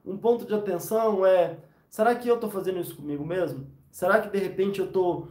Um 0.04 0.18
ponto 0.18 0.46
de 0.46 0.54
atenção 0.56 1.24
é, 1.26 1.58
será 1.88 2.16
que 2.16 2.28
eu 2.28 2.36
estou 2.36 2.50
fazendo 2.50 2.80
isso 2.80 2.96
comigo 2.96 3.24
mesmo? 3.24 3.68
Será 3.92 4.20
que 4.20 4.30
de 4.30 4.40
repente 4.40 4.80
eu 4.80 4.88
estou 4.88 5.28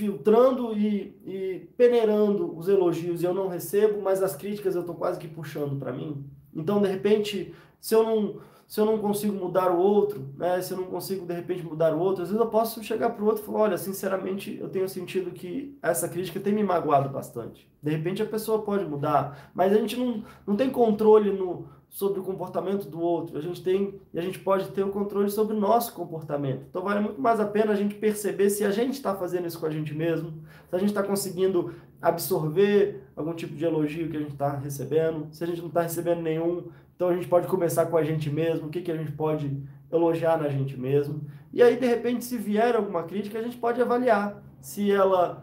filtrando 0.00 0.72
e, 0.74 1.14
e, 1.26 1.68
peneirando 1.76 2.56
os 2.56 2.68
elogios 2.68 3.22
e 3.22 3.26
eu 3.26 3.34
não 3.34 3.48
recebo, 3.48 4.00
mas 4.00 4.22
as 4.22 4.34
críticas 4.34 4.74
eu 4.74 4.80
estou 4.80 4.94
quase 4.94 5.20
que 5.20 5.28
puxando 5.28 5.78
para 5.78 5.92
mim. 5.92 6.24
Então, 6.56 6.80
de 6.80 6.88
repente, 6.88 7.54
se 7.78 7.94
eu 7.94 8.02
não 8.02 8.40
se 8.66 8.80
eu 8.80 8.84
não 8.84 8.98
consigo 8.98 9.34
mudar 9.34 9.72
o 9.72 9.80
outro, 9.80 10.28
né, 10.36 10.62
se 10.62 10.72
eu 10.72 10.78
não 10.78 10.84
consigo 10.84 11.26
de 11.26 11.34
repente 11.34 11.66
mudar 11.66 11.92
o 11.92 11.98
outro, 11.98 12.22
às 12.22 12.28
vezes 12.28 12.40
eu 12.40 12.48
posso 12.48 12.84
chegar 12.84 13.10
para 13.10 13.24
o 13.24 13.26
outro 13.26 13.42
e 13.42 13.46
falar, 13.46 13.58
olha, 13.62 13.76
sinceramente, 13.76 14.56
eu 14.60 14.68
tenho 14.68 14.88
sentido 14.88 15.32
que 15.32 15.76
essa 15.82 16.08
crítica 16.08 16.38
tem 16.38 16.52
me 16.52 16.62
magoado 16.62 17.08
bastante. 17.08 17.68
De 17.82 17.90
repente 17.90 18.22
a 18.22 18.26
pessoa 18.26 18.62
pode 18.62 18.84
mudar, 18.84 19.50
mas 19.52 19.72
a 19.72 19.76
gente 19.76 19.96
não, 19.96 20.22
não 20.46 20.54
tem 20.54 20.70
controle 20.70 21.32
no, 21.32 21.66
sobre 21.90 22.20
o 22.20 22.22
comportamento 22.22 22.88
do 22.88 23.00
outro. 23.00 23.36
A 23.36 23.40
gente 23.42 23.62
tem 23.62 24.00
e 24.14 24.18
a 24.18 24.22
gente 24.22 24.38
pode 24.38 24.68
ter 24.68 24.84
o 24.84 24.90
controle 24.90 25.28
sobre 25.28 25.54
o 25.54 25.60
nosso 25.60 25.92
comportamento. 25.92 26.64
Então 26.70 26.82
vale 26.82 27.00
muito 27.00 27.20
mais 27.20 27.40
a 27.40 27.44
pena 27.44 27.72
a 27.72 27.74
gente 27.74 27.96
perceber 27.96 28.48
se 28.48 28.64
a 28.64 28.70
gente 28.70 28.94
está 28.94 29.14
fazendo 29.14 29.46
isso 29.46 29.58
com 29.58 29.66
a 29.66 29.70
gente 29.70 29.92
mesmo, 29.92 30.32
se 30.68 30.76
a 30.76 30.78
gente 30.78 30.90
está 30.90 31.02
conseguindo 31.02 31.74
absorver 32.00 33.02
algum 33.14 33.34
tipo 33.34 33.54
de 33.54 33.64
elogio 33.64 34.08
que 34.08 34.16
a 34.16 34.20
gente 34.20 34.32
está 34.32 34.56
recebendo, 34.56 35.26
se 35.32 35.42
a 35.42 35.46
gente 35.46 35.60
não 35.60 35.68
está 35.68 35.82
recebendo 35.82 36.22
nenhum, 36.22 36.68
então 36.94 37.08
a 37.08 37.14
gente 37.14 37.26
pode 37.26 37.48
começar 37.48 37.86
com 37.86 37.96
a 37.96 38.04
gente 38.04 38.30
mesmo, 38.30 38.68
o 38.68 38.70
que, 38.70 38.80
que 38.80 38.92
a 38.92 38.96
gente 38.96 39.12
pode 39.12 39.60
elogiar 39.90 40.38
na 40.38 40.48
gente 40.48 40.78
mesmo. 40.78 41.20
E 41.52 41.62
aí, 41.62 41.76
de 41.76 41.86
repente, 41.86 42.24
se 42.24 42.38
vier 42.38 42.76
alguma 42.76 43.02
crítica, 43.02 43.38
a 43.38 43.42
gente 43.42 43.56
pode 43.56 43.82
avaliar 43.82 44.40
se 44.60 44.90
ela 44.90 45.42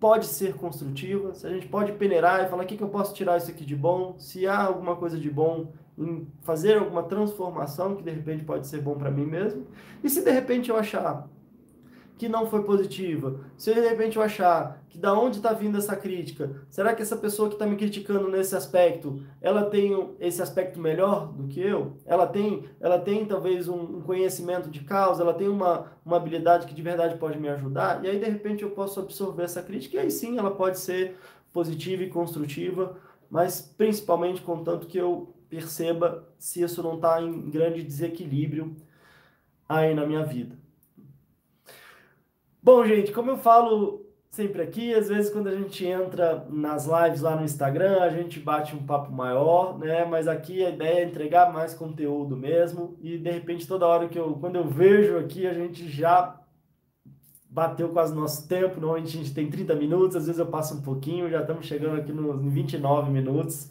pode 0.00 0.26
ser 0.26 0.54
construtiva, 0.54 1.34
se 1.34 1.46
a 1.46 1.50
gente 1.50 1.66
pode 1.66 1.92
peneirar 1.92 2.44
e 2.44 2.48
falar 2.48 2.64
o 2.64 2.66
que, 2.66 2.76
que 2.76 2.82
eu 2.82 2.88
posso 2.88 3.14
tirar 3.14 3.38
isso 3.38 3.50
aqui 3.50 3.64
de 3.64 3.76
bom, 3.76 4.14
se 4.18 4.46
há 4.46 4.62
alguma 4.62 4.96
coisa 4.96 5.18
de 5.18 5.30
bom 5.30 5.72
em 5.96 6.26
fazer 6.42 6.76
alguma 6.76 7.04
transformação 7.04 7.94
que 7.96 8.02
de 8.02 8.10
repente 8.10 8.44
pode 8.44 8.66
ser 8.66 8.80
bom 8.80 8.96
para 8.96 9.10
mim 9.10 9.24
mesmo, 9.24 9.66
e 10.02 10.10
se 10.10 10.22
de 10.22 10.30
repente 10.30 10.70
eu 10.70 10.76
achar 10.76 11.28
que 12.16 12.28
não 12.28 12.46
foi 12.46 12.62
positiva, 12.62 13.40
se 13.56 13.74
de 13.74 13.80
repente 13.80 14.16
eu 14.16 14.22
achar 14.22 14.84
que 14.88 14.96
da 14.96 15.12
onde 15.12 15.38
está 15.38 15.52
vindo 15.52 15.76
essa 15.76 15.96
crítica, 15.96 16.62
será 16.70 16.94
que 16.94 17.02
essa 17.02 17.16
pessoa 17.16 17.48
que 17.48 17.56
está 17.56 17.66
me 17.66 17.76
criticando 17.76 18.28
nesse 18.28 18.54
aspecto, 18.54 19.20
ela 19.40 19.64
tem 19.64 20.14
esse 20.20 20.40
aspecto 20.40 20.78
melhor 20.78 21.32
do 21.32 21.48
que 21.48 21.60
eu? 21.60 21.96
Ela 22.06 22.26
tem, 22.26 22.64
ela 22.80 22.98
tem 22.98 23.26
talvez 23.26 23.68
um, 23.68 23.80
um 23.80 24.00
conhecimento 24.00 24.70
de 24.70 24.80
causa, 24.80 25.22
ela 25.22 25.34
tem 25.34 25.48
uma, 25.48 25.92
uma 26.06 26.16
habilidade 26.16 26.66
que 26.66 26.74
de 26.74 26.82
verdade 26.82 27.18
pode 27.18 27.38
me 27.38 27.48
ajudar, 27.48 28.04
e 28.04 28.08
aí 28.08 28.18
de 28.18 28.26
repente 28.26 28.62
eu 28.62 28.70
posso 28.70 29.00
absorver 29.00 29.42
essa 29.42 29.62
crítica, 29.62 29.96
e 29.96 30.00
aí 30.00 30.10
sim 30.10 30.38
ela 30.38 30.52
pode 30.52 30.78
ser 30.78 31.16
positiva 31.52 32.04
e 32.04 32.10
construtiva, 32.10 32.96
mas 33.28 33.60
principalmente 33.60 34.40
contanto 34.40 34.86
que 34.86 34.98
eu 34.98 35.34
perceba 35.48 36.28
se 36.38 36.62
isso 36.62 36.82
não 36.82 36.94
está 36.94 37.20
em 37.20 37.50
grande 37.50 37.82
desequilíbrio 37.82 38.76
aí 39.68 39.94
na 39.94 40.06
minha 40.06 40.24
vida. 40.24 40.63
Bom, 42.64 42.82
gente, 42.86 43.12
como 43.12 43.30
eu 43.30 43.36
falo 43.36 44.06
sempre 44.30 44.62
aqui, 44.62 44.94
às 44.94 45.10
vezes 45.10 45.30
quando 45.30 45.48
a 45.48 45.54
gente 45.54 45.84
entra 45.84 46.46
nas 46.48 46.86
lives 46.86 47.20
lá 47.20 47.36
no 47.36 47.44
Instagram, 47.44 48.00
a 48.00 48.08
gente 48.08 48.40
bate 48.40 48.74
um 48.74 48.86
papo 48.86 49.12
maior, 49.12 49.78
né? 49.78 50.06
Mas 50.06 50.26
aqui 50.26 50.64
a 50.64 50.70
ideia 50.70 51.00
é 51.00 51.04
entregar 51.04 51.52
mais 51.52 51.74
conteúdo 51.74 52.34
mesmo. 52.38 52.96
E 53.02 53.18
de 53.18 53.30
repente, 53.30 53.68
toda 53.68 53.86
hora 53.86 54.08
que 54.08 54.18
eu, 54.18 54.32
quando 54.40 54.56
eu 54.56 54.66
vejo 54.66 55.18
aqui, 55.18 55.46
a 55.46 55.52
gente 55.52 55.86
já 55.90 56.40
bateu 57.50 57.90
quase 57.90 58.14
nosso 58.14 58.48
tempo. 58.48 58.80
Normalmente 58.80 59.14
a 59.14 59.20
gente 59.20 59.34
tem 59.34 59.50
30 59.50 59.74
minutos, 59.74 60.16
às 60.16 60.24
vezes 60.24 60.38
eu 60.38 60.46
passo 60.46 60.74
um 60.74 60.80
pouquinho, 60.80 61.28
já 61.28 61.42
estamos 61.42 61.66
chegando 61.66 62.00
aqui 62.00 62.12
nos 62.12 62.50
29 62.50 63.10
minutos. 63.10 63.70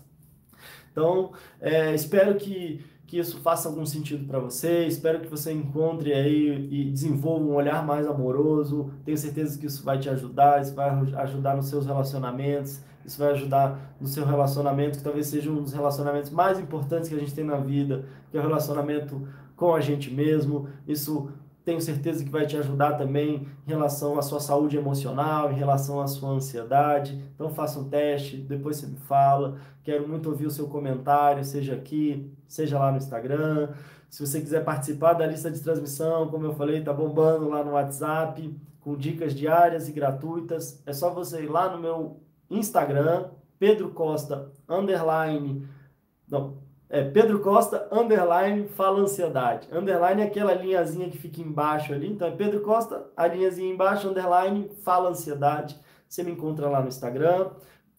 Então, 0.92 1.32
é, 1.60 1.96
espero 1.96 2.36
que 2.36 2.86
que 3.14 3.20
isso 3.20 3.40
faça 3.42 3.70
algum 3.70 3.86
sentido 3.86 4.26
para 4.26 4.40
você. 4.40 4.88
Espero 4.88 5.20
que 5.20 5.28
você 5.28 5.54
encontre 5.54 6.12
aí 6.12 6.68
e 6.72 6.90
desenvolva 6.90 7.46
um 7.46 7.54
olhar 7.54 7.86
mais 7.86 8.08
amoroso. 8.08 8.90
Tenho 9.06 9.16
certeza 9.16 9.60
que 9.60 9.68
isso 9.68 9.84
vai 9.84 10.00
te 10.00 10.10
ajudar, 10.10 10.60
isso 10.60 10.74
vai 10.74 10.90
ajudar 10.90 11.56
nos 11.56 11.68
seus 11.68 11.86
relacionamentos, 11.86 12.82
isso 13.06 13.20
vai 13.20 13.30
ajudar 13.34 13.96
no 14.02 14.08
seu 14.08 14.26
relacionamento, 14.26 14.98
que 14.98 15.04
talvez 15.04 15.28
seja 15.28 15.52
um 15.52 15.62
dos 15.62 15.74
relacionamentos 15.74 16.32
mais 16.32 16.60
importantes 16.60 17.08
que 17.08 17.14
a 17.14 17.20
gente 17.20 17.36
tem 17.36 17.44
na 17.44 17.58
vida, 17.58 18.04
que 18.32 18.38
é 18.38 18.40
o 18.40 18.44
relacionamento 18.44 19.28
com 19.56 19.76
a 19.76 19.80
gente 19.80 20.12
mesmo. 20.12 20.68
Isso 20.88 21.30
tenho 21.64 21.80
certeza 21.80 22.24
que 22.24 22.30
vai 22.30 22.46
te 22.46 22.58
ajudar 22.58 22.94
também 22.94 23.48
em 23.66 23.70
relação 23.70 24.20
à 24.20 24.22
sua 24.22 24.40
saúde 24.40 24.78
emocional, 24.78 25.52
em 25.52 25.56
relação 25.56 26.02
à 26.02 26.08
sua 26.08 26.32
ansiedade. 26.32 27.18
Então 27.34 27.50
faça 27.50 27.80
um 27.80 27.90
teste, 27.90 28.38
depois 28.38 28.78
você 28.78 28.88
me 28.88 28.98
fala. 28.98 29.58
Quero 29.84 30.08
muito 30.08 30.30
ouvir 30.30 30.46
o 30.46 30.52
seu 30.52 30.68
comentário, 30.68 31.44
seja 31.44 31.74
aqui, 31.74 32.30
seja 32.48 32.78
lá 32.78 32.92
no 32.92 32.98
Instagram, 32.98 33.70
Se 34.10 34.26
você 34.26 34.40
quiser 34.40 34.64
participar 34.64 35.14
da 35.14 35.26
lista 35.26 35.50
de 35.50 35.60
transmissão, 35.60 36.28
como 36.28 36.46
eu 36.46 36.54
falei, 36.54 36.84
tá 36.84 36.94
bombando 36.94 37.50
lá 37.50 37.64
no 37.64 37.72
WhatsApp, 37.72 38.54
com 38.80 38.96
dicas 38.96 39.34
diárias 39.34 39.88
e 39.88 39.92
gratuitas. 39.92 40.84
É 40.86 40.94
só 40.94 41.10
você 41.10 41.44
ir 41.44 41.48
lá 41.48 41.70
no 41.70 41.82
meu 41.82 42.22
Instagram, 42.50 43.30
Pedro 43.58 43.90
Costa, 43.92 44.52
underline, 44.70 45.68
não, 46.30 46.58
é 46.94 47.04
Pedro 47.04 47.40
Costa, 47.40 47.88
underline, 47.92 48.68
fala 48.68 49.00
ansiedade. 49.00 49.68
Underline 49.72 50.22
é 50.22 50.26
aquela 50.26 50.54
linhazinha 50.54 51.10
que 51.10 51.18
fica 51.18 51.42
embaixo 51.42 51.92
ali. 51.92 52.08
Então 52.08 52.28
é 52.28 52.32
Pedro 52.32 52.62
Costa, 52.62 53.08
a 53.18 53.26
linhazinha 53.26 53.74
embaixo, 53.74 54.08
underline, 54.08 54.70
fala 54.84 55.10
ansiedade. 55.10 55.76
Você 56.08 56.22
me 56.22 56.32
encontra 56.32 56.70
lá 56.70 56.82
no 56.82 56.90
Instagram. 56.90 57.50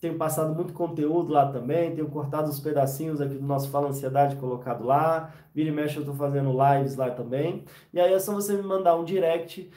Tenho 0.00 0.16
passado 0.16 0.54
muito 0.54 0.72
conteúdo 0.72 1.32
lá 1.32 1.50
também, 1.50 1.92
tenho 1.92 2.08
cortado 2.08 2.48
os 2.48 2.60
pedacinhos 2.60 3.20
aqui 3.20 3.34
do 3.34 3.44
nosso 3.44 3.68
Fala 3.68 3.88
Ansiedade 3.88 4.36
colocado 4.36 4.84
lá. 4.84 5.32
Vira 5.52 5.70
e 5.70 5.72
mexe, 5.72 5.96
eu 5.96 6.02
estou 6.02 6.14
fazendo 6.14 6.52
lives 6.52 6.94
lá 6.94 7.10
também. 7.10 7.64
E 7.92 7.98
aí 7.98 8.12
é 8.12 8.18
só 8.20 8.32
você 8.32 8.52
me 8.54 8.62
mandar 8.62 8.94
um 8.94 9.04
direct 9.04 9.72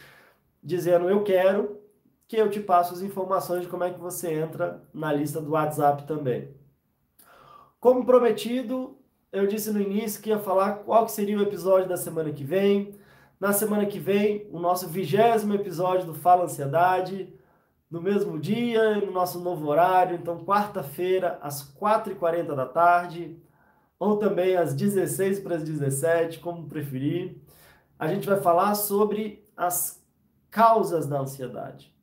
dizendo 0.62 1.10
eu 1.10 1.24
quero, 1.24 1.80
que 2.28 2.36
eu 2.36 2.52
te 2.52 2.60
passo 2.60 2.94
as 2.94 3.02
informações 3.02 3.62
de 3.62 3.68
como 3.68 3.84
é 3.84 3.92
que 3.92 4.00
você 4.00 4.32
entra 4.32 4.84
na 4.94 5.12
lista 5.12 5.42
do 5.42 5.54
WhatsApp 5.54 6.06
também. 6.06 6.50
Como 7.80 8.06
prometido, 8.06 8.98
eu 9.32 9.48
disse 9.48 9.72
no 9.72 9.82
início 9.82 10.22
que 10.22 10.30
ia 10.30 10.40
falar 10.40 10.80
qual 10.80 11.06
que 11.06 11.12
seria 11.12 11.38
o 11.38 11.42
episódio 11.42 11.88
da 11.88 11.98
semana 11.98 12.32
que 12.32 12.44
vem. 12.44 12.96
Na 13.40 13.54
semana 13.54 13.86
que 13.86 14.00
vem, 14.00 14.48
o 14.52 14.60
nosso 14.60 14.88
vigésimo 14.88 15.54
episódio 15.54 16.06
do 16.06 16.14
Fala 16.14 16.46
Ansiedade 16.46 17.34
no 17.90 18.02
mesmo 18.02 18.40
dia, 18.40 18.98
no 18.98 19.12
nosso 19.12 19.40
novo 19.40 19.68
horário. 19.68 20.16
Então, 20.16 20.44
quarta-feira, 20.44 21.40
às 21.42 21.74
4h40 21.76 22.56
da 22.56 22.66
tarde, 22.66 23.38
ou 24.00 24.18
também 24.18 24.56
às 24.56 24.74
16 24.74 25.40
para 25.40 25.56
as 25.56 25.64
17, 25.64 26.40
como 26.40 26.68
preferir. 26.68 27.38
A 27.98 28.08
gente 28.08 28.28
vai 28.28 28.40
falar 28.40 28.76
sobre 28.76 29.46
as 29.56 30.04
causas 30.50 31.08
da 31.08 31.20
ansiedade. 31.20 31.94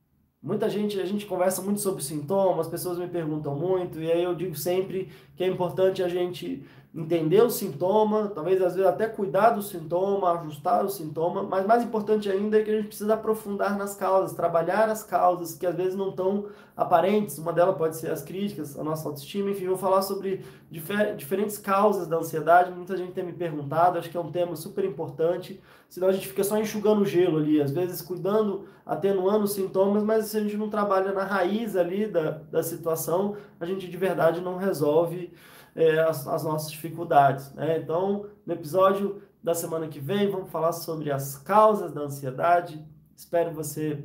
Muita 0.43 0.69
gente, 0.69 1.01
a 1.01 1.07
gente 1.07 1.25
conversa 1.25 1.63
muito 1.63 1.81
sobre 1.81 2.03
sintomas, 2.03 2.67
as 2.67 2.71
pessoas 2.71 2.99
me 2.99 3.09
perguntam 3.09 3.55
muito, 3.55 3.99
e 3.99 4.13
aí 4.13 4.23
eu 4.23 4.35
digo 4.35 4.55
sempre 4.55 5.11
que 5.35 5.43
é 5.43 5.47
importante 5.47 6.03
a 6.03 6.09
gente 6.09 6.67
entender 6.95 7.43
o 7.43 7.51
sintoma, 7.51 8.31
talvez 8.33 8.63
às 8.63 8.77
vezes 8.77 8.89
até 8.89 9.09
cuidar 9.09 9.51
do 9.51 9.61
sintoma, 9.61 10.39
ajustar 10.39 10.85
o 10.85 10.89
sintoma, 10.89 11.43
mas 11.43 11.67
mais 11.67 11.83
importante 11.83 12.31
ainda 12.31 12.57
é 12.57 12.63
que 12.63 12.71
a 12.71 12.77
gente 12.77 12.87
precisa 12.87 13.15
aprofundar 13.15 13.77
nas 13.77 13.97
causas, 13.97 14.33
trabalhar 14.33 14.89
as 14.89 15.03
causas 15.03 15.57
que 15.57 15.67
às 15.67 15.75
vezes 15.75 15.97
não 15.97 16.11
estão 16.11 16.47
aparentes. 16.77 17.37
Uma 17.37 17.53
delas 17.53 17.77
pode 17.77 17.97
ser 17.97 18.13
as 18.13 18.23
críticas, 18.23 18.79
a 18.79 18.85
nossa 18.85 19.09
autoestima, 19.09 19.51
enfim, 19.51 19.67
vou 19.67 19.77
falar 19.77 20.03
sobre 20.03 20.45
difer 20.71 21.17
diferentes 21.17 21.59
causas 21.59 22.07
da 22.07 22.17
ansiedade. 22.17 22.71
Muita 22.71 22.97
gente 22.97 23.11
tem 23.11 23.25
me 23.25 23.33
perguntado, 23.33 23.99
acho 23.99 24.09
que 24.09 24.17
é 24.17 24.21
um 24.21 24.31
tema 24.31 24.55
super 24.55 24.85
importante, 24.85 25.61
senão 25.89 26.07
a 26.07 26.13
gente 26.13 26.29
fica 26.29 26.45
só 26.45 26.57
enxugando 26.57 27.03
o 27.03 27.07
gelo 27.07 27.39
ali, 27.39 27.61
às 27.61 27.73
vezes 27.73 28.03
cuidando, 28.03 28.67
atenuando 28.87 29.47
os 29.47 29.53
sintomas, 29.53 30.05
mas 30.05 30.27
se 30.27 30.37
a 30.37 30.41
gente 30.41 30.57
não 30.57 30.71
trabalha 30.71 31.13
na 31.13 31.25
raiz 31.25 31.75
ali 31.75 32.07
da, 32.07 32.39
da 32.53 32.63
situação, 32.63 33.37
a 33.59 33.67
gente 33.67 33.89
de 33.89 33.97
verdade 33.97 34.41
não 34.41 34.57
resolve 34.57 35.33
é, 35.75 35.99
as, 36.01 36.27
as, 36.27 36.45
nossas 36.45 36.71
dificuldades. 36.71 37.53
Né? 37.53 37.79
Então, 37.79 38.27
no 38.47 38.53
episódio 38.53 39.23
da 39.43 39.55
semana 39.55 39.89
que 39.89 39.99
vem, 39.99 40.31
vamos 40.31 40.51
falar 40.51 40.73
sobre 40.73 41.11
as 41.11 41.37
causas 41.37 41.93
da 41.93 42.03
ansiedade. 42.03 42.85
Espero 43.17 43.53
você 43.53 44.05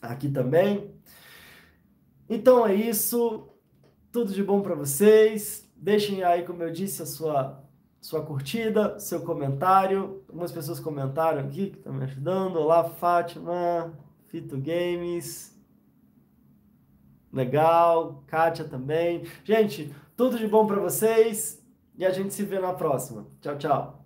aqui 0.00 0.28
também. 0.28 0.94
Então 2.28 2.66
é 2.66 2.74
isso. 2.74 3.48
Tudo 4.12 4.32
de 4.32 4.42
bom 4.42 4.60
para 4.62 4.74
vocês. 4.74 5.68
Deixem 5.76 6.22
aí, 6.22 6.44
como 6.44 6.62
eu 6.62 6.72
disse, 6.72 7.02
a 7.02 7.06
sua, 7.06 7.62
sua 8.00 8.24
curtida, 8.24 8.98
seu 8.98 9.20
comentário. 9.20 10.24
Algumas 10.28 10.52
pessoas 10.52 10.80
comentaram 10.80 11.40
aqui 11.40 11.70
que 11.70 11.78
estão 11.78 11.92
me 11.92 12.04
ajudando. 12.04 12.56
Olá, 12.56 12.84
Fátima, 12.84 13.92
Fito 14.28 14.56
Games. 14.56 15.55
Legal, 17.36 18.24
Kátia 18.26 18.64
também. 18.64 19.24
Gente, 19.44 19.94
tudo 20.16 20.38
de 20.38 20.48
bom 20.48 20.66
para 20.66 20.80
vocês 20.80 21.62
e 21.94 22.04
a 22.04 22.10
gente 22.10 22.32
se 22.32 22.42
vê 22.42 22.58
na 22.58 22.72
próxima. 22.72 23.26
Tchau, 23.42 23.58
tchau. 23.58 24.05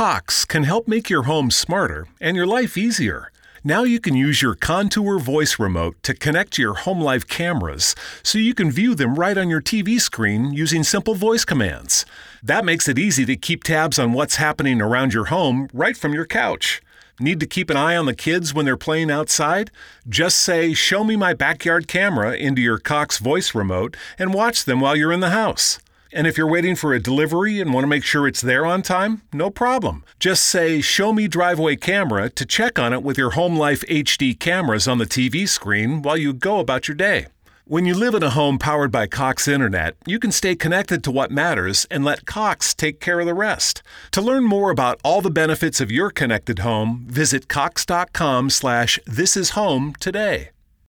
Cox 0.00 0.46
can 0.46 0.62
help 0.62 0.88
make 0.88 1.10
your 1.10 1.24
home 1.24 1.50
smarter 1.50 2.06
and 2.22 2.34
your 2.34 2.46
life 2.46 2.78
easier. 2.78 3.30
Now 3.62 3.82
you 3.82 4.00
can 4.00 4.16
use 4.16 4.40
your 4.40 4.54
Contour 4.54 5.18
voice 5.18 5.58
remote 5.58 6.02
to 6.04 6.14
connect 6.14 6.54
to 6.54 6.62
your 6.62 6.72
home 6.72 7.02
life 7.02 7.28
cameras 7.28 7.94
so 8.22 8.38
you 8.38 8.54
can 8.54 8.70
view 8.70 8.94
them 8.94 9.16
right 9.16 9.36
on 9.36 9.50
your 9.50 9.60
TV 9.60 10.00
screen 10.00 10.54
using 10.54 10.84
simple 10.84 11.14
voice 11.14 11.44
commands. 11.44 12.06
That 12.42 12.64
makes 12.64 12.88
it 12.88 12.98
easy 12.98 13.26
to 13.26 13.36
keep 13.36 13.62
tabs 13.62 13.98
on 13.98 14.14
what's 14.14 14.36
happening 14.36 14.80
around 14.80 15.12
your 15.12 15.26
home 15.26 15.68
right 15.74 15.98
from 15.98 16.14
your 16.14 16.24
couch. 16.24 16.80
Need 17.20 17.38
to 17.40 17.46
keep 17.46 17.68
an 17.68 17.76
eye 17.76 17.94
on 17.94 18.06
the 18.06 18.14
kids 18.14 18.54
when 18.54 18.64
they're 18.64 18.78
playing 18.78 19.10
outside? 19.10 19.70
Just 20.08 20.38
say, 20.38 20.72
Show 20.72 21.04
me 21.04 21.14
my 21.14 21.34
backyard 21.34 21.88
camera 21.88 22.34
into 22.34 22.62
your 22.62 22.78
Cox 22.78 23.18
voice 23.18 23.54
remote 23.54 23.98
and 24.18 24.32
watch 24.32 24.64
them 24.64 24.80
while 24.80 24.96
you're 24.96 25.12
in 25.12 25.20
the 25.20 25.28
house. 25.28 25.78
And 26.12 26.26
if 26.26 26.36
you're 26.36 26.46
waiting 26.46 26.74
for 26.74 26.92
a 26.92 27.00
delivery 27.00 27.60
and 27.60 27.72
want 27.72 27.84
to 27.84 27.88
make 27.88 28.04
sure 28.04 28.26
it's 28.26 28.40
there 28.40 28.66
on 28.66 28.82
time, 28.82 29.22
no 29.32 29.48
problem. 29.50 30.04
Just 30.18 30.42
say, 30.44 30.80
Show 30.80 31.12
me 31.12 31.28
driveway 31.28 31.76
camera 31.76 32.28
to 32.30 32.44
check 32.44 32.78
on 32.78 32.92
it 32.92 33.02
with 33.02 33.16
your 33.16 33.30
Home 33.30 33.56
Life 33.56 33.82
HD 33.82 34.38
cameras 34.38 34.88
on 34.88 34.98
the 34.98 35.06
TV 35.06 35.48
screen 35.48 36.02
while 36.02 36.16
you 36.16 36.32
go 36.32 36.58
about 36.58 36.88
your 36.88 36.96
day. 36.96 37.26
When 37.64 37.86
you 37.86 37.94
live 37.94 38.16
in 38.16 38.24
a 38.24 38.30
home 38.30 38.58
powered 38.58 38.90
by 38.90 39.06
Cox 39.06 39.46
Internet, 39.46 39.94
you 40.04 40.18
can 40.18 40.32
stay 40.32 40.56
connected 40.56 41.04
to 41.04 41.12
what 41.12 41.30
matters 41.30 41.86
and 41.88 42.04
let 42.04 42.26
Cox 42.26 42.74
take 42.74 42.98
care 42.98 43.20
of 43.20 43.26
the 43.26 43.34
rest. 43.34 43.80
To 44.10 44.20
learn 44.20 44.42
more 44.42 44.72
about 44.72 45.00
all 45.04 45.20
the 45.20 45.30
benefits 45.30 45.80
of 45.80 45.92
your 45.92 46.10
connected 46.10 46.58
home, 46.60 47.06
visit 47.06 47.46
cox.com 47.46 48.50
slash 48.50 48.98
this 49.06 49.36
is 49.36 49.50
home 49.50 49.94
today. 50.00 50.50